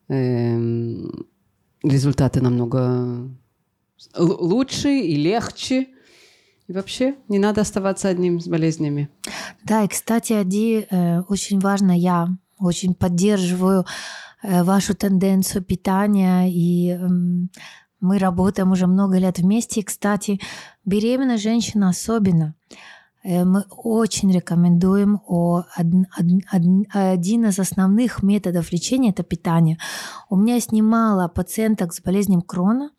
Эм, 0.07 1.25
результаты 1.83 2.41
намного 2.41 3.29
лучше 4.15 4.99
и 4.99 5.15
легче. 5.15 5.87
И 6.67 6.73
вообще 6.73 7.15
не 7.27 7.39
надо 7.39 7.61
оставаться 7.61 8.07
одним 8.07 8.39
с 8.39 8.47
болезнями. 8.47 9.09
Да, 9.63 9.83
и, 9.83 9.87
кстати, 9.87 10.33
Ади, 10.33 10.87
э, 10.89 11.21
очень 11.27 11.59
важно, 11.59 11.97
я 11.97 12.29
очень 12.59 12.93
поддерживаю 12.93 13.85
э, 14.41 14.63
вашу 14.63 14.95
тенденцию 14.95 15.63
питания, 15.63 16.49
и 16.49 16.91
эм, 16.91 17.49
мы 17.99 18.19
работаем 18.19 18.71
уже 18.71 18.87
много 18.87 19.17
лет 19.17 19.39
вместе. 19.39 19.81
И, 19.81 19.83
кстати, 19.83 20.39
беременная 20.85 21.37
женщина 21.37 21.89
особенно– 21.89 22.55
мы 23.23 23.65
очень 23.69 24.31
рекомендуем 24.31 25.21
о, 25.27 25.63
один 25.75 27.45
из 27.45 27.59
основных 27.59 28.23
методов 28.23 28.71
лечения– 28.71 29.09
это 29.11 29.23
питание. 29.23 29.77
У 30.29 30.35
меня 30.35 30.55
есть 30.55 30.71
немало 30.71 31.27
пациенток 31.27 31.93
с 31.93 32.01
болезнью 32.01 32.41
Крона, 32.41 32.91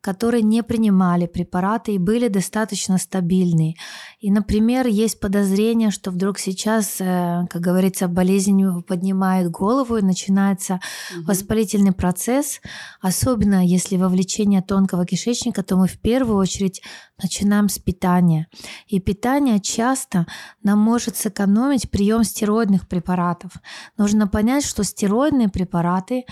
которые 0.00 0.42
не 0.42 0.62
принимали 0.62 1.26
препараты 1.26 1.92
и 1.92 1.98
были 1.98 2.28
достаточно 2.28 2.96
стабильны. 2.96 3.74
И, 4.20 4.30
например, 4.30 4.86
есть 4.86 5.20
подозрение, 5.20 5.90
что 5.90 6.10
вдруг 6.10 6.38
сейчас, 6.38 7.00
э, 7.00 7.46
как 7.50 7.60
говорится, 7.60 8.06
болезнь 8.06 8.62
поднимает 8.86 9.50
голову 9.50 9.96
и 9.96 10.02
начинается 10.02 10.74
угу. 10.74 11.26
воспалительный 11.26 11.92
процесс, 11.92 12.60
особенно 13.00 13.66
если 13.66 13.96
вовлечение 13.96 14.62
тонкого 14.62 15.04
кишечника, 15.04 15.62
то 15.62 15.76
мы 15.76 15.88
в 15.88 15.98
первую 15.98 16.38
очередь 16.38 16.82
начинаем 17.22 17.68
с 17.68 17.78
питания. 17.78 18.46
И 18.88 19.00
питание 19.00 19.58
часто 19.58 20.26
нам 20.62 20.78
может 20.78 21.16
сэкономить 21.16 21.90
прием 21.90 22.24
стероидных 22.24 22.86
препаратов. 22.86 23.52
Нужно 23.96 24.28
понять, 24.28 24.64
что 24.64 24.84
стероидные 24.84 25.48
препараты, 25.48 26.24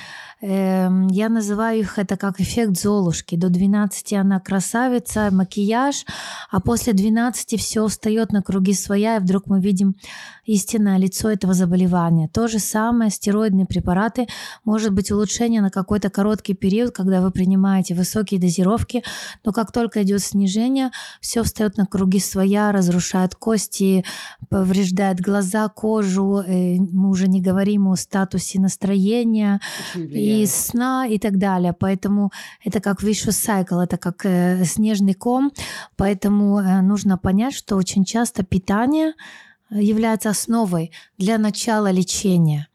э, 0.43 0.89
я 1.11 1.29
называю 1.29 1.81
их 1.81 1.99
это 1.99 2.17
как 2.17 2.41
эффект 2.41 2.79
Золушки. 2.79 3.37
До 3.37 3.49
12 3.49 4.13
она 4.13 4.41
красавица, 4.41 5.31
макияж, 5.33 6.05
а 6.51 6.61
после 6.61 6.93
12 6.93 7.59
все 7.59 7.87
встает 7.87 8.33
на 8.33 8.43
круги 8.43 8.75
своя, 8.75 9.17
и 9.17 9.21
вдруг 9.21 9.47
мы 9.47 9.61
видим 9.61 9.97
истинное 10.45 10.99
лицо 10.99 11.31
этого 11.31 11.55
заболевания. 11.55 12.29
То 12.29 12.49
же 12.49 12.59
самое 12.59 13.11
стероидные 13.11 13.67
препараты 13.67 14.27
может 14.65 14.93
быть 14.93 15.11
улучшение 15.11 15.63
на 15.63 15.71
какой-то 15.71 16.11
короткий 16.11 16.55
период, 16.55 16.95
когда 16.95 17.23
вы 17.23 17.31
принимаете 17.31 17.95
высокие 17.95 18.39
дозировки, 18.39 19.03
но 19.45 19.53
как 19.53 19.73
только 19.73 20.03
идет 20.03 20.23
снижение, 20.23 20.74
все 21.21 21.43
встает 21.43 21.77
на 21.77 21.87
круги 21.87 22.21
своя, 22.21 22.73
разрушает 22.73 23.35
кости, 23.35 24.05
повреждает 24.49 25.21
глаза, 25.21 25.69
кожу. 25.69 26.43
Э, 26.47 26.77
мы 26.77 27.09
уже 27.09 27.29
не 27.29 27.41
говорим 27.41 27.89
о 27.89 27.97
статусе 27.97 28.61
настроения 28.61 29.61
и 29.95 30.47
сна 30.47 31.07
и 31.07 31.19
так 31.19 31.39
далее. 31.39 31.73
Поэтому 31.73 32.31
это 32.65 32.81
как 32.81 33.03
vicious 33.03 33.39
cycle, 33.47 33.83
это 33.83 33.97
как 33.97 34.25
э, 34.27 34.65
снежный 34.65 35.15
ком. 35.15 35.53
Поэтому 35.97 36.59
э, 36.59 36.81
нужно 36.83 37.19
понять, 37.19 37.55
что 37.55 37.77
очень 37.77 38.05
часто 38.05 38.43
питание 38.45 39.13
является 39.75 40.31
основой 40.31 40.91
для 41.19 41.39
начала 41.39 41.91
лечения. 41.91 42.69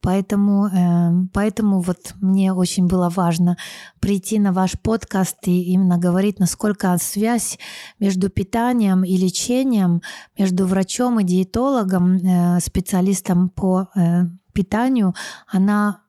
Поэтому, 0.00 0.66
э, 0.66 1.28
поэтому 1.32 1.80
вот 1.80 2.14
мне 2.20 2.52
очень 2.52 2.88
было 2.88 3.08
важно 3.08 3.56
прийти 4.00 4.40
на 4.40 4.52
ваш 4.52 4.72
подкаст 4.72 5.36
и 5.46 5.62
именно 5.72 5.96
говорить, 5.96 6.40
насколько 6.40 6.96
связь 6.98 7.58
между 8.00 8.28
питанием 8.28 9.04
и 9.04 9.16
лечением, 9.16 10.02
между 10.36 10.66
врачом 10.66 11.20
и 11.20 11.24
диетологом, 11.24 12.16
э, 12.16 12.60
специалистом 12.60 13.48
по 13.48 13.88
э, 13.94 14.24
питанию, 14.52 15.14
она 15.46 16.00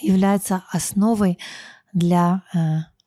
является 0.00 0.62
основой 0.70 1.38
для 1.92 2.42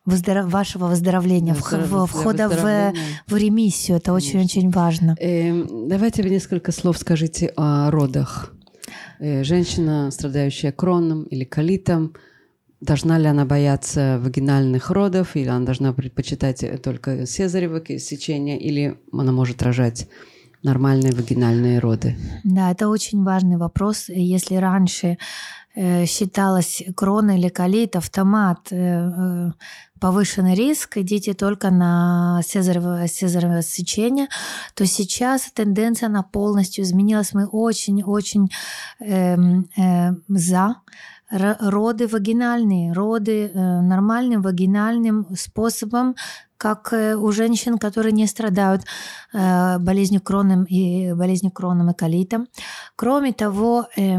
выздоров... 0.06 0.52
вашего 0.52 0.88
выздоровления, 0.88 1.54
Выздоров... 1.54 2.10
входа 2.10 2.50
в, 2.50 2.94
в 3.28 3.38
ремиссию. 3.38 3.98
Это 3.98 4.14
очень-очень 4.14 4.70
важно. 4.70 5.16
Э, 5.20 5.64
давайте 5.88 6.24
вы 6.24 6.30
несколько 6.30 6.72
слов 6.72 6.98
скажите 6.98 7.54
о 7.56 7.90
родах. 7.92 8.54
Э, 9.20 9.44
женщина, 9.44 10.12
страдающая 10.12 10.72
кроном 10.72 11.24
или 11.24 11.44
колитом, 11.44 12.14
должна 12.82 13.18
ли 13.18 13.28
она 13.28 13.46
бояться 13.46 14.20
вагинальных 14.22 14.90
родов, 14.90 15.36
или 15.36 15.48
она 15.48 15.66
должна 15.66 15.94
предпочитать 15.94 16.66
только 16.82 17.26
сезарево 17.26 17.82
сечение, 18.00 18.60
или 18.60 18.98
она 19.12 19.32
может 19.32 19.64
рожать 19.64 20.08
нормальные 20.64 21.14
вагинальные 21.14 21.80
роды? 21.80 22.16
Да, 22.44 22.72
это 22.72 22.88
очень 22.88 23.24
важный 23.24 23.58
вопрос. 23.58 24.10
Если 24.10 24.56
раньше 24.56 25.08
э, 25.08 25.18
считалось 25.76 26.84
крона 26.96 27.38
или 27.38 27.50
колит, 27.50 27.96
автомат, 27.96 28.68
э, 28.72 29.52
повышенный 30.00 30.54
риск, 30.54 30.98
идите 30.98 31.34
только 31.34 31.72
на 31.72 32.42
сезарево, 32.46 33.08
сезарево 33.08 33.62
сечение, 33.62 34.28
то 34.76 34.86
сейчас 34.86 35.50
тенденция 35.54 36.10
на 36.10 36.24
полностью 36.24 36.84
изменилась. 36.84 37.34
Мы 37.34 37.46
очень-очень 37.46 38.50
э, 39.00 39.36
э, 39.78 40.12
за 40.28 40.76
роды 41.32 42.08
вагинальные, 42.08 42.94
роды 42.94 43.48
э, 43.48 43.82
нормальным 43.82 44.42
вагинальным 44.42 45.26
способом, 45.36 46.16
как 46.64 46.94
э, 46.94 47.16
у 47.16 47.32
женщин, 47.34 47.78
которые 47.78 48.14
не 48.14 48.28
страдают 48.28 48.84
э, 49.34 49.80
болезнью 49.80 50.22
кроном 50.22 50.64
и 50.64 51.14
болезнью 51.14 51.52
кроном 51.52 51.90
и 51.90 51.94
колитом. 51.94 52.48
Кроме 52.96 53.34
того, 53.34 53.88
э, 53.98 54.18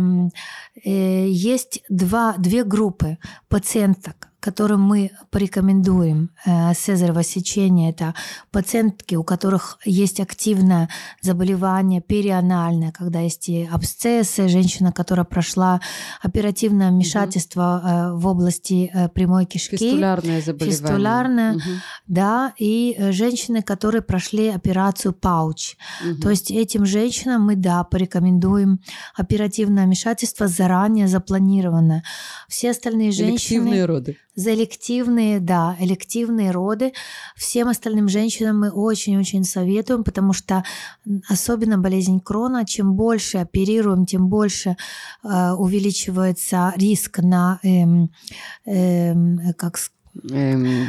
э, 0.85 1.29
есть 1.31 1.83
два, 1.89 2.35
две 2.37 2.65
группы 2.65 3.17
пациенток, 3.49 4.29
которым 4.45 4.83
мы 4.83 5.11
порекомендуем 5.31 6.31
э, 6.45 6.75
цезарево 6.75 7.23
сечение, 7.23 7.91
это 7.91 8.15
пациентки, 8.51 9.15
у 9.15 9.25
которых 9.25 9.79
есть 9.87 10.21
активное 10.21 10.91
заболевание 11.23 12.03
перианальное, 12.03 12.93
когда 12.93 13.21
есть 13.21 13.49
и 13.49 13.67
абсцессы, 13.73 14.49
женщина, 14.49 14.93
которая 14.93 15.25
прошла 15.25 15.81
оперативное 16.21 16.91
вмешательство 16.91 18.11
угу. 18.13 18.19
в 18.19 18.27
области 18.27 18.91
э, 18.93 19.09
прямой 19.09 19.47
кишки. 19.47 19.79
Фистулярное 19.79 20.43
заболевание. 20.43 20.77
Фистулярное, 20.77 21.53
угу. 21.55 21.71
да, 22.07 22.53
и 22.59 22.97
женщины, 23.13 23.63
которые 23.63 24.03
прошли 24.03 24.49
операцию 24.49 25.15
пауч. 25.15 25.77
Угу. 26.05 26.21
То 26.21 26.29
есть 26.29 26.51
этим 26.51 26.85
женщинам 26.85 27.47
мы, 27.47 27.57
да, 27.57 27.83
порекомендуем 27.85 28.81
оперативное 29.17 29.87
вмешательство 29.87 30.49
заранее 30.49 31.09
запланированное. 31.09 32.05
Все 32.47 32.73
остальные 32.73 33.13
женщины... 33.13 33.33
Элективные 33.37 33.87
роды 33.87 34.19
за 34.37 34.55
элективные, 34.55 35.41
да, 35.41 35.77
элективные 35.81 36.51
роды. 36.51 36.93
Всем 37.37 37.69
остальным 37.69 38.09
женщинам 38.09 38.61
мы 38.61 38.71
очень-очень 38.71 39.45
советуем, 39.45 40.05
потому 40.05 40.33
что 40.33 40.65
особенно 41.29 41.79
болезнь 41.79 42.21
крона, 42.21 42.65
чем 42.67 42.95
больше 42.95 43.39
оперируем, 43.39 44.07
тем 44.07 44.29
больше 44.29 44.77
э, 45.23 45.53
увеличивается 45.53 46.73
риск 46.77 47.19
на, 47.19 47.61
эм, 47.63 48.11
эм, 48.67 49.41
как 49.57 49.79
эм, 50.31 50.87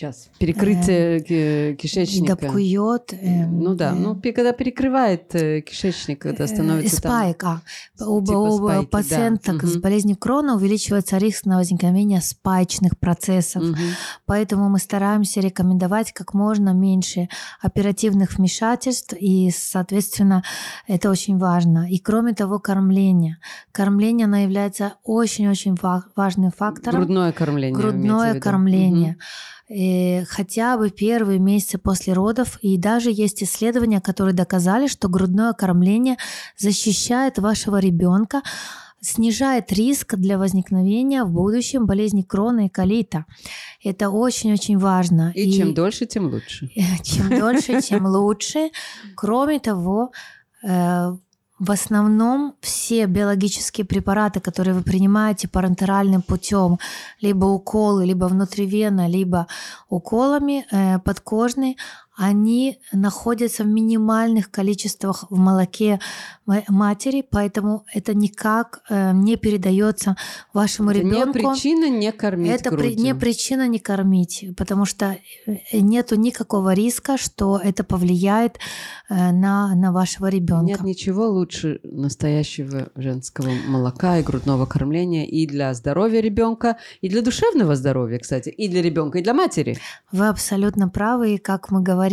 Сейчас. 0.00 0.30
Перекрытие 0.38 1.72
э, 1.72 1.74
кишечника. 1.74 2.34
Допкует. 2.34 3.12
Э, 3.12 3.44
ну 3.46 3.74
да, 3.74 3.90
э, 3.90 3.94
ну 3.94 4.18
когда 4.18 4.52
перекрывает 4.52 5.34
э, 5.34 5.60
кишечник, 5.60 6.22
когда 6.22 6.46
становится 6.46 6.96
спайк, 6.96 7.40
там... 7.42 7.60
А, 8.00 8.08
у, 8.08 8.24
типа 8.24 8.38
у 8.38 8.56
спайки, 8.56 8.86
пациенток 8.86 9.60
да. 9.60 9.66
с 9.66 9.76
болезнью 9.76 10.16
Крона 10.16 10.54
увеличивается 10.54 11.18
риск 11.18 11.44
на 11.44 11.58
возникновение 11.58 12.22
спаечных 12.22 12.98
процессов. 12.98 13.62
Угу. 13.62 13.76
Поэтому 14.24 14.70
мы 14.70 14.78
стараемся 14.78 15.40
рекомендовать 15.40 16.12
как 16.12 16.32
можно 16.32 16.70
меньше 16.70 17.28
оперативных 17.60 18.38
вмешательств, 18.38 19.12
и, 19.20 19.50
соответственно, 19.54 20.42
это 20.86 21.10
очень 21.10 21.36
важно. 21.36 21.86
И 21.90 21.98
кроме 21.98 22.32
того, 22.32 22.58
кормление. 22.58 23.36
Кормление, 23.70 24.24
оно 24.24 24.38
является 24.38 24.94
очень-очень 25.04 25.76
важным 26.16 26.52
фактором. 26.52 27.00
Грудное 27.00 27.32
кормление. 27.32 27.78
Грудное 27.78 28.40
кормление. 28.40 29.10
Угу 29.10 29.59
э, 29.70 30.24
хотя 30.24 30.76
бы 30.76 30.90
первые 30.90 31.38
месяцы 31.38 31.78
после 31.78 32.12
родов. 32.12 32.58
И 32.60 32.76
даже 32.76 33.10
есть 33.10 33.42
исследования, 33.42 34.00
которые 34.00 34.34
доказали, 34.34 34.86
что 34.86 35.08
грудное 35.08 35.52
кормление 35.52 36.16
защищает 36.58 37.38
вашего 37.38 37.78
ребенка 37.78 38.42
снижает 39.02 39.72
риск 39.72 40.16
для 40.16 40.38
возникновения 40.38 41.24
в 41.24 41.30
будущем 41.30 41.86
болезни 41.86 42.22
крона 42.22 42.66
и 42.66 42.68
колита. 42.68 43.24
Это 43.82 44.10
очень-очень 44.10 44.78
важно. 44.78 45.32
И, 45.34 45.48
и 45.48 45.52
чем 45.56 45.74
дольше, 45.74 46.06
тем 46.06 46.26
лучше. 46.26 46.70
Чем 47.02 47.30
дольше, 47.30 47.80
тем 47.80 48.06
лучше. 48.06 48.70
Кроме 49.16 49.58
того, 49.58 50.12
э, 50.62 51.16
в 51.60 51.70
основном 51.70 52.54
все 52.60 53.06
биологические 53.06 53.84
препараты, 53.84 54.40
которые 54.40 54.74
вы 54.74 54.82
принимаете 54.82 55.46
парентеральным 55.46 56.22
путем, 56.22 56.78
либо 57.20 57.44
уколы, 57.44 58.06
либо 58.06 58.24
внутривенно, 58.24 59.06
либо 59.06 59.46
уколами 59.90 60.66
э, 60.70 60.98
подкожные, 61.00 61.76
они 62.20 62.78
находятся 62.92 63.64
в 63.64 63.66
минимальных 63.66 64.50
количествах 64.50 65.24
в 65.30 65.38
молоке 65.38 66.00
матери, 66.68 67.24
поэтому 67.28 67.86
это 67.94 68.12
никак 68.12 68.82
э, 68.90 69.12
не 69.12 69.36
передается 69.36 70.16
вашему 70.52 70.90
это 70.90 71.00
ребенку. 71.00 71.38
Не 71.38 71.44
причина 71.44 71.88
не 71.88 72.12
кормить 72.12 72.52
Это 72.52 72.70
грудью. 72.70 73.02
не 73.02 73.14
причина 73.14 73.68
не 73.68 73.78
кормить, 73.78 74.44
потому 74.56 74.84
что 74.84 75.16
э, 75.46 75.78
нету 75.78 76.16
никакого 76.16 76.74
риска, 76.74 77.16
что 77.16 77.58
это 77.62 77.84
повлияет 77.84 78.58
э, 79.08 79.32
на, 79.32 79.74
на 79.74 79.90
вашего 79.90 80.26
ребенка. 80.26 80.66
Нет 80.66 80.82
ничего 80.82 81.26
лучше 81.26 81.80
настоящего 81.84 82.90
женского 82.96 83.48
молока 83.66 84.18
и 84.18 84.22
грудного 84.22 84.66
кормления 84.66 85.24
и 85.24 85.46
для 85.46 85.72
здоровья 85.72 86.20
ребенка, 86.20 86.76
и 87.00 87.08
для 87.08 87.22
душевного 87.22 87.76
здоровья, 87.76 88.18
кстати, 88.18 88.50
и 88.50 88.68
для 88.68 88.82
ребенка, 88.82 89.20
и 89.20 89.22
для 89.22 89.32
матери. 89.32 89.78
Вы 90.12 90.28
абсолютно 90.28 90.88
правы, 90.88 91.36
и 91.36 91.38
как 91.38 91.70
мы 91.70 91.80
говорим, 91.82 92.09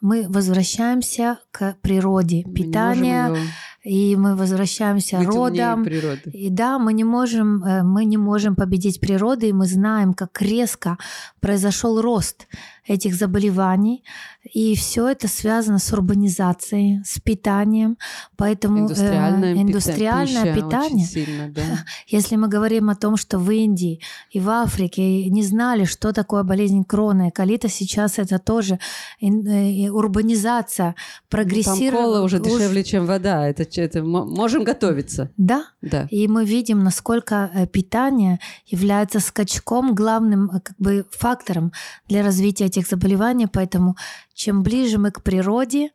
мы 0.00 0.26
возвращаемся 0.28 1.38
к 1.50 1.76
природе 1.82 2.44
Мы 2.46 2.54
питания, 2.54 3.36
и 3.82 4.16
мы 4.16 4.36
возвращаемся 4.36 5.18
быть 5.18 5.26
родом. 5.26 5.84
И 6.32 6.50
да, 6.50 6.78
мы 6.78 6.92
не 6.92 7.04
можем, 7.04 7.64
э, 7.64 7.82
мы 7.82 8.04
не 8.04 8.18
можем 8.18 8.54
победить 8.54 9.00
природу, 9.00 9.46
и 9.46 9.52
мы 9.52 9.66
знаем, 9.66 10.14
как 10.14 10.40
резко 10.42 10.98
произошел 11.40 12.00
рост 12.00 12.46
этих 12.90 13.14
заболеваний. 13.14 14.04
И 14.52 14.74
все 14.74 15.08
это 15.08 15.28
связано 15.28 15.78
с 15.78 15.92
урбанизацией, 15.92 17.04
с 17.04 17.20
питанием. 17.20 17.98
Поэтому 18.36 18.80
индустриальное, 18.80 19.54
э, 19.54 19.62
индустриальное 19.62 20.54
пита- 20.54 20.66
питание. 20.66 21.06
сильно, 21.06 21.48
да. 21.48 21.62
Если 22.08 22.36
мы 22.36 22.48
говорим 22.48 22.90
о 22.90 22.96
том, 22.96 23.16
что 23.16 23.38
в 23.38 23.50
Индии 23.50 24.00
и 24.30 24.40
в 24.40 24.48
Африке 24.48 25.26
не 25.26 25.44
знали, 25.44 25.84
что 25.84 26.12
такое 26.12 26.42
болезнь 26.42 26.84
крона 26.84 27.28
и 27.28 27.30
колита, 27.30 27.68
сейчас 27.68 28.18
это 28.18 28.38
тоже 28.38 28.80
э, 29.20 29.88
урбанизация 29.88 30.94
прогрессирует. 31.28 31.92
Ну, 31.92 31.98
там 31.98 32.04
кола 32.04 32.22
уже 32.22 32.40
дешевле, 32.40 32.82
чем 32.82 33.06
вода. 33.06 33.46
Это, 33.46 33.62
это 33.80 34.02
можем 34.02 34.64
готовиться. 34.64 35.30
Да. 35.36 35.66
да. 35.80 36.08
И 36.10 36.26
мы 36.26 36.44
видим, 36.44 36.82
насколько 36.82 37.50
э, 37.54 37.66
питание 37.66 38.40
является 38.66 39.20
скачком, 39.20 39.94
главным 39.94 40.48
как 40.48 40.74
бы 40.78 41.04
фактором 41.10 41.72
для 42.08 42.24
развития 42.24 42.64
этих 42.64 42.79
заболеваний. 42.88 43.46
Поэтому 43.46 43.96
чем 44.34 44.62
ближе 44.62 44.98
мы 44.98 45.10
к 45.10 45.22
природе, 45.22 45.90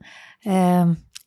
э, 0.45 0.85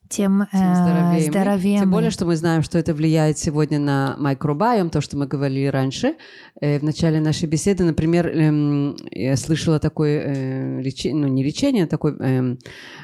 тем, 0.09 0.47
тем 0.51 0.75
здоровее, 0.75 1.29
здоровее 1.29 1.77
мы. 1.77 1.79
Тем 1.81 1.91
более, 1.91 2.09
что 2.09 2.25
мы 2.25 2.35
знаем, 2.35 2.63
что 2.63 2.77
это 2.77 2.93
влияет 2.93 3.37
сегодня 3.37 3.79
на 3.79 4.15
микробиом, 4.19 4.89
то, 4.89 5.01
что 5.01 5.17
мы 5.17 5.27
говорили 5.27 5.67
раньше 5.67 6.15
э, 6.59 6.79
в 6.79 6.83
начале 6.83 7.19
нашей 7.19 7.47
беседы. 7.47 7.83
Например, 7.83 8.27
э, 8.27 8.95
я 9.11 9.37
слышала 9.37 9.79
такое 9.79 10.21
э, 10.25 10.81
лечение, 10.81 11.27
ну 11.27 11.31
не 11.31 11.43
лечение, 11.43 11.83
а 11.83 11.87
такой 11.87 12.15
э, 12.19 12.57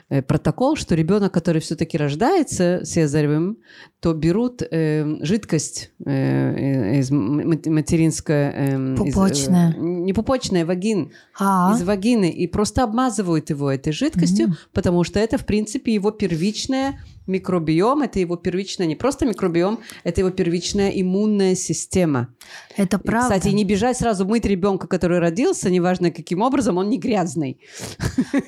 э, 0.09 0.21
протокол, 0.23 0.75
что 0.75 0.95
ребенок, 0.95 1.31
который 1.31 1.61
все-таки 1.61 1.97
рождается 1.97 2.81
сезаревым, 2.83 3.57
то 3.99 4.13
берут 4.13 4.61
э, 4.61 5.17
жидкость 5.21 5.91
э, 6.05 6.99
из 6.99 7.11
материнская... 7.11 8.51
Э, 8.51 8.95
пупочная. 8.95 9.71
Из, 9.71 9.75
э, 9.75 9.79
не 9.79 10.13
пупочная, 10.13 10.65
вагин. 10.65 11.11
А. 11.39 11.73
Из 11.75 11.83
вагины. 11.83 12.29
И 12.29 12.47
просто 12.47 12.83
обмазывают 12.83 13.49
его 13.51 13.71
этой 13.71 13.93
жидкостью, 13.93 14.47
mm-hmm. 14.47 14.69
потому 14.73 15.03
что 15.03 15.19
это, 15.19 15.37
в 15.37 15.45
принципе, 15.45 15.93
его 15.93 16.11
первичная 16.11 16.94
микробиом, 17.27 18.01
это 18.01 18.19
его 18.19 18.35
первичная, 18.35 18.87
не 18.87 18.95
просто 18.95 19.25
микробиом, 19.25 19.79
это 20.03 20.21
его 20.21 20.29
первичная 20.29 20.89
иммунная 20.89 21.55
система. 21.55 22.29
Это 22.77 22.99
правда. 22.99 23.35
И, 23.35 23.37
кстати, 23.37 23.53
не 23.53 23.63
бежать 23.63 23.97
сразу 23.97 24.25
мыть 24.25 24.45
ребенка, 24.45 24.87
который 24.87 25.19
родился, 25.19 25.69
неважно 25.69 26.11
каким 26.11 26.41
образом, 26.41 26.77
он 26.77 26.89
не 26.89 26.97
грязный. 26.97 27.59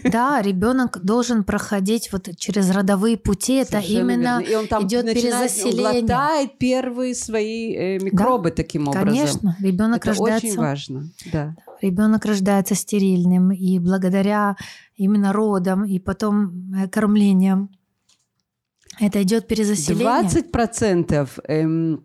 Да, 0.04 0.42
ребенок 0.42 1.00
должен 1.04 1.44
проходить 1.44 2.12
вот 2.12 2.30
через 2.38 2.70
родовые 2.72 3.18
пути, 3.18 3.56
это 3.56 3.80
именно 3.80 4.40
верно. 4.40 4.52
И 4.52 4.56
он 4.56 4.68
там 4.68 4.86
идет 4.86 5.06
начинает, 5.06 5.52
перезаселение. 5.52 5.86
Он 5.86 5.92
глотает 6.00 6.58
первые 6.58 7.16
свои 7.16 7.76
э, 7.76 8.00
микробы 8.00 8.50
да, 8.50 8.56
таким 8.56 8.88
образом. 8.88 9.08
Конечно, 9.08 9.58
ребенок 9.60 9.98
это 10.00 10.10
рождается. 10.10 10.48
очень 10.48 10.58
важно. 10.58 11.10
Да. 11.32 11.56
Ребенок 11.82 12.26
рождается 12.26 12.76
стерильным, 12.76 13.52
и 13.52 13.80
благодаря 13.80 14.56
именно 14.96 15.32
родам 15.34 15.86
и 15.86 16.00
потом 16.00 16.74
э, 16.74 16.88
кормлением 16.88 17.70
это 19.00 19.22
идет 19.24 19.48
перезаселение. 19.48 20.30
20% 20.54 21.30
эм, 21.48 22.04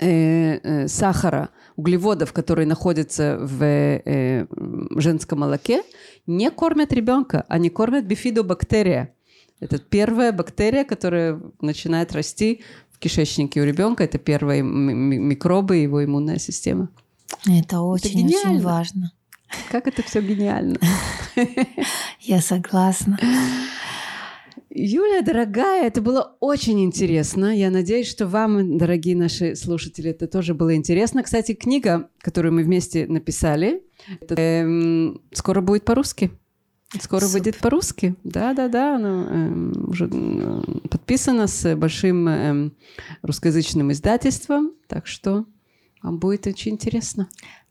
э, 0.00 0.58
э, 0.62 0.88
сахара, 0.88 1.50
углеводов, 1.76 2.32
которые 2.32 2.66
находятся 2.66 3.38
в 3.40 3.62
э, 3.62 4.46
женском 4.96 5.40
молоке, 5.40 5.82
не 6.26 6.50
кормят 6.50 6.92
ребенка, 6.92 7.44
они 7.48 7.70
кормят 7.70 8.04
бифидобактерия. 8.04 9.14
Это 9.60 9.78
первая 9.78 10.32
бактерия, 10.32 10.84
которая 10.84 11.40
начинает 11.60 12.12
расти 12.12 12.62
в 12.90 12.98
кишечнике 12.98 13.60
у 13.60 13.64
ребенка. 13.64 14.02
Это 14.04 14.18
первые 14.18 14.62
микробы 14.62 15.76
его 15.76 16.04
иммунная 16.04 16.38
система. 16.38 16.88
Это 17.46 17.80
очень-очень 17.80 18.60
важно. 18.60 19.12
Как 19.70 19.86
это 19.86 20.02
все 20.02 20.20
гениально. 20.20 20.78
Я 22.20 22.40
согласна. 22.40 23.18
Юля, 24.84 25.22
дорогая, 25.22 25.86
это 25.86 26.02
было 26.02 26.36
очень 26.40 26.82
интересно. 26.82 27.56
Я 27.56 27.70
надеюсь, 27.70 28.08
что 28.08 28.26
вам, 28.26 28.78
дорогие 28.78 29.14
наши 29.14 29.54
слушатели, 29.54 30.10
это 30.10 30.26
тоже 30.26 30.54
было 30.54 30.74
интересно. 30.74 31.22
Кстати, 31.22 31.54
книга, 31.54 32.10
которую 32.18 32.52
мы 32.52 32.64
вместе 32.64 33.06
написали, 33.06 33.84
это, 34.20 34.34
эм, 34.34 35.22
скоро 35.32 35.60
будет 35.60 35.84
по-русски. 35.84 36.32
Скоро 37.00 37.20
Супер. 37.20 37.32
выйдет 37.32 37.58
по-русски. 37.58 38.16
Да-да-да, 38.24 38.96
она 38.96 39.28
эм, 39.30 39.88
уже 39.88 40.10
э, 40.12 40.62
подписана 40.90 41.46
с 41.46 41.76
большим 41.76 42.28
эм, 42.28 42.72
русскоязычным 43.22 43.92
издательством, 43.92 44.72
так 44.88 45.06
что 45.06 45.46
вам 46.02 46.18
будет 46.18 46.48
очень 46.48 46.72
интересно. 46.72 47.28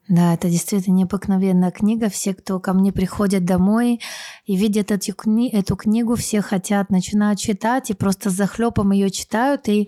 Да, 0.07 0.33
это 0.33 0.49
действительно 0.49 0.95
необыкновенная 0.95 1.71
книга. 1.71 2.09
Все, 2.09 2.33
кто 2.33 2.59
ко 2.59 2.73
мне 2.73 2.91
приходят 2.91 3.45
домой 3.45 4.01
и 4.45 4.55
видят 4.57 4.91
эту, 4.91 5.11
кни- 5.11 5.49
эту 5.51 5.75
книгу, 5.75 6.15
все 6.15 6.41
хотят, 6.41 6.89
начинают 6.89 7.39
читать 7.39 7.89
и 7.91 7.93
просто 7.93 8.29
с 8.29 8.33
захлепом 8.33 8.91
ее 8.91 9.09
читают 9.09 9.69
и 9.69 9.87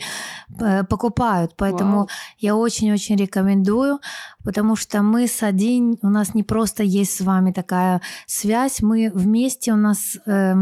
э, 0.60 0.84
покупают. 0.84 1.56
Поэтому 1.58 1.98
Вау. 1.98 2.10
я 2.38 2.56
очень-очень 2.56 3.18
рекомендую, 3.18 4.00
потому 4.44 4.76
что 4.76 5.02
мы 5.02 5.28
с 5.28 5.44
один, 5.44 5.98
у 6.02 6.10
нас 6.10 6.36
не 6.36 6.44
просто 6.44 6.84
есть 6.84 7.18
с 7.18 7.22
вами 7.22 7.52
такая 7.52 8.00
связь, 8.28 8.82
мы 8.82 9.12
вместе, 9.14 9.74
у 9.74 9.78
нас 9.78 10.18
э, 10.26 10.54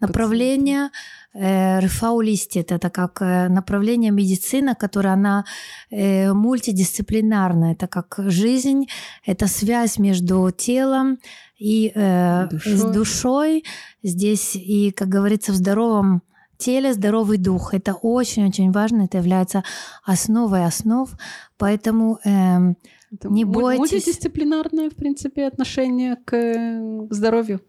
направление... 0.00 0.90
Рефаулистит– 1.34 2.70
это 2.72 2.90
как 2.90 3.20
направление 3.20 4.12
медицины, 4.12 4.74
которая 4.74 5.14
она 5.14 5.44
мультидисциплинарная. 5.90 7.72
Это 7.72 7.88
как 7.88 8.14
жизнь, 8.18 8.86
это 9.26 9.48
связь 9.48 9.98
между 9.98 10.50
телом 10.56 11.18
и 11.58 11.92
э, 11.94 12.48
душой. 12.48 12.76
с 12.76 12.82
душой. 12.84 13.64
Здесь 14.02 14.54
и, 14.54 14.90
как 14.90 15.08
говорится, 15.08 15.52
в 15.52 15.56
здоровом 15.56 16.22
теле 16.56 16.92
здоровый 16.94 17.38
дух. 17.38 17.74
Это 17.74 17.94
очень-очень 17.94 18.70
важно, 18.70 19.02
это 19.02 19.18
является 19.18 19.64
основой 20.04 20.64
основ. 20.64 21.10
Поэтому 21.58 22.18
э, 22.24 22.74
это 23.12 23.28
не 23.28 23.44
бойтесь. 23.44 23.92
Мультидисциплинарное, 23.92 24.90
в 24.90 24.94
принципе, 24.94 25.46
отношение 25.46 26.16
к 26.24 27.08
здоровью. 27.10 27.60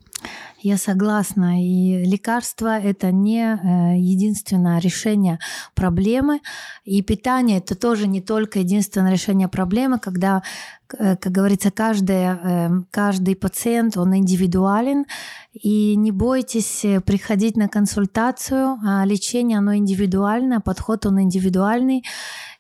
Я 0.62 0.78
согласна. 0.78 1.64
И 1.64 2.04
лекарство– 2.06 2.80
это 2.80 3.12
не 3.12 3.98
единственное 4.00 4.80
решение 4.80 5.40
проблемы. 5.76 6.42
И 6.84 7.02
питание– 7.04 7.58
это 7.60 7.76
тоже 7.76 8.08
не 8.08 8.22
только 8.22 8.60
единственное 8.60 9.12
решение 9.12 9.48
проблемы, 9.48 10.00
когда, 10.00 10.42
как 10.88 11.28
говорится, 11.28 11.70
каждый, 11.70 12.86
каждый 12.90 13.36
пациент, 13.36 13.98
он 13.98 14.16
индивидуален. 14.16 15.06
И 15.54 15.96
не 15.96 16.12
бойтесь 16.12 16.84
приходить 17.06 17.58
на 17.58 17.68
консультацию. 17.68 18.80
А 18.84 19.06
лечение, 19.06 19.60
оно 19.60 19.76
индивидуальное, 19.76 20.62
подход, 20.62 21.06
он 21.06 21.22
индивидуальный. 21.22 22.04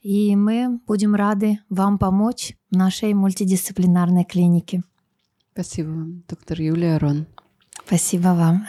И 0.03 0.35
мы 0.35 0.79
будем 0.85 1.15
рады 1.15 1.57
вам 1.69 1.97
помочь 1.97 2.55
в 2.69 2.75
нашей 2.75 3.15
мультидисциплинарной 3.15 4.25
клинике. 4.25 4.83
Спасибо 5.53 5.87
вам, 5.87 6.23
доктор 6.29 6.61
Юлия 6.61 6.97
Рон. 6.97 7.25
Спасибо 7.85 8.29
вам. 8.29 8.65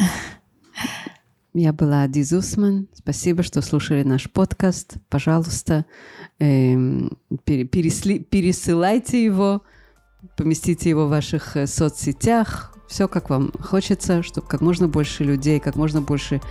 Я 1.55 1.73
была 1.73 2.03
Ади 2.03 2.23
Зусман. 2.23 2.89
Спасибо, 2.93 3.43
что 3.43 3.63
слушали 3.63 4.03
наш 4.03 4.31
подкаст. 4.31 4.97
Пожалуйста, 5.09 5.87
эм, 6.39 7.17
пересылайте 7.47 9.25
его, 9.25 9.63
поместите 10.37 10.91
его 10.91 11.07
в 11.07 11.11
ваших 11.11 11.57
э, 11.57 11.67
соцсетях. 11.67 12.77
Все, 12.89 13.09
как 13.09 13.31
вам 13.31 13.53
хочется, 13.59 14.23
чтобы 14.23 14.47
как 14.47 14.61
можно 14.61 14.87
больше 14.87 15.25
людей, 15.25 15.59
как 15.61 15.77
можно 15.77 16.03
больше 16.03 16.43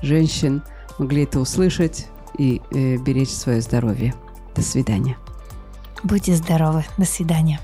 женщин 0.00 0.62
могли 0.98 1.24
это 1.24 1.40
услышать 1.40 2.06
и 2.38 2.62
э, 2.70 2.96
беречь 2.96 3.30
свое 3.30 3.60
здоровье. 3.60 4.14
До 4.56 4.62
свидания. 4.62 5.18
Будьте 6.02 6.34
здоровы. 6.34 6.84
До 6.96 7.04
свидания. 7.04 7.60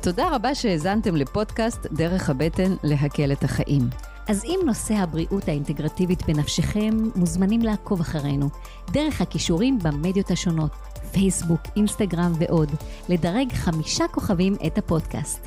תודה 0.00 0.28
רבה 0.34 0.54
שהאזנתם 0.54 1.16
לפודקאסט 1.16 1.86
דרך 1.92 2.30
הבטן 2.30 2.74
להקל 2.82 3.32
את 3.32 3.44
החיים. 3.44 3.82
אז 4.28 4.44
אם 4.44 4.60
נושא 4.66 4.94
הבריאות 4.94 5.48
האינטגרטיבית 5.48 6.26
בנפשכם, 6.26 6.90
מוזמנים 7.16 7.60
לעקוב 7.60 8.00
אחרינו, 8.00 8.48
דרך 8.90 9.20
הכישורים 9.20 9.78
במדיות 9.82 10.30
השונות, 10.30 10.70
פייסבוק, 11.12 11.60
אינסטגרם 11.76 12.32
ועוד, 12.38 12.70
לדרג 13.08 13.52
חמישה 13.52 14.08
כוכבים 14.08 14.56
את 14.66 14.78
הפודקאסט. 14.78 15.46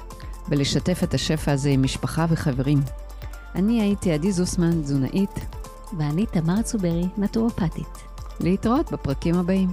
ולשתף 0.50 1.04
את 1.04 1.14
השפע 1.14 1.52
הזה 1.52 1.70
עם 1.70 1.84
משפחה 1.84 2.26
וחברים. 2.30 2.82
אני 3.56 3.82
הייתי 3.82 4.12
עדי 4.12 4.32
זוסמן, 4.32 4.82
תזונאית. 4.82 5.40
ואני 5.98 6.26
תמר 6.26 6.62
צוברי, 6.62 7.06
נטורופטית. 7.18 7.98
להתראות 8.40 8.92
בפרקים 8.92 9.36
הבאים. 9.36 9.70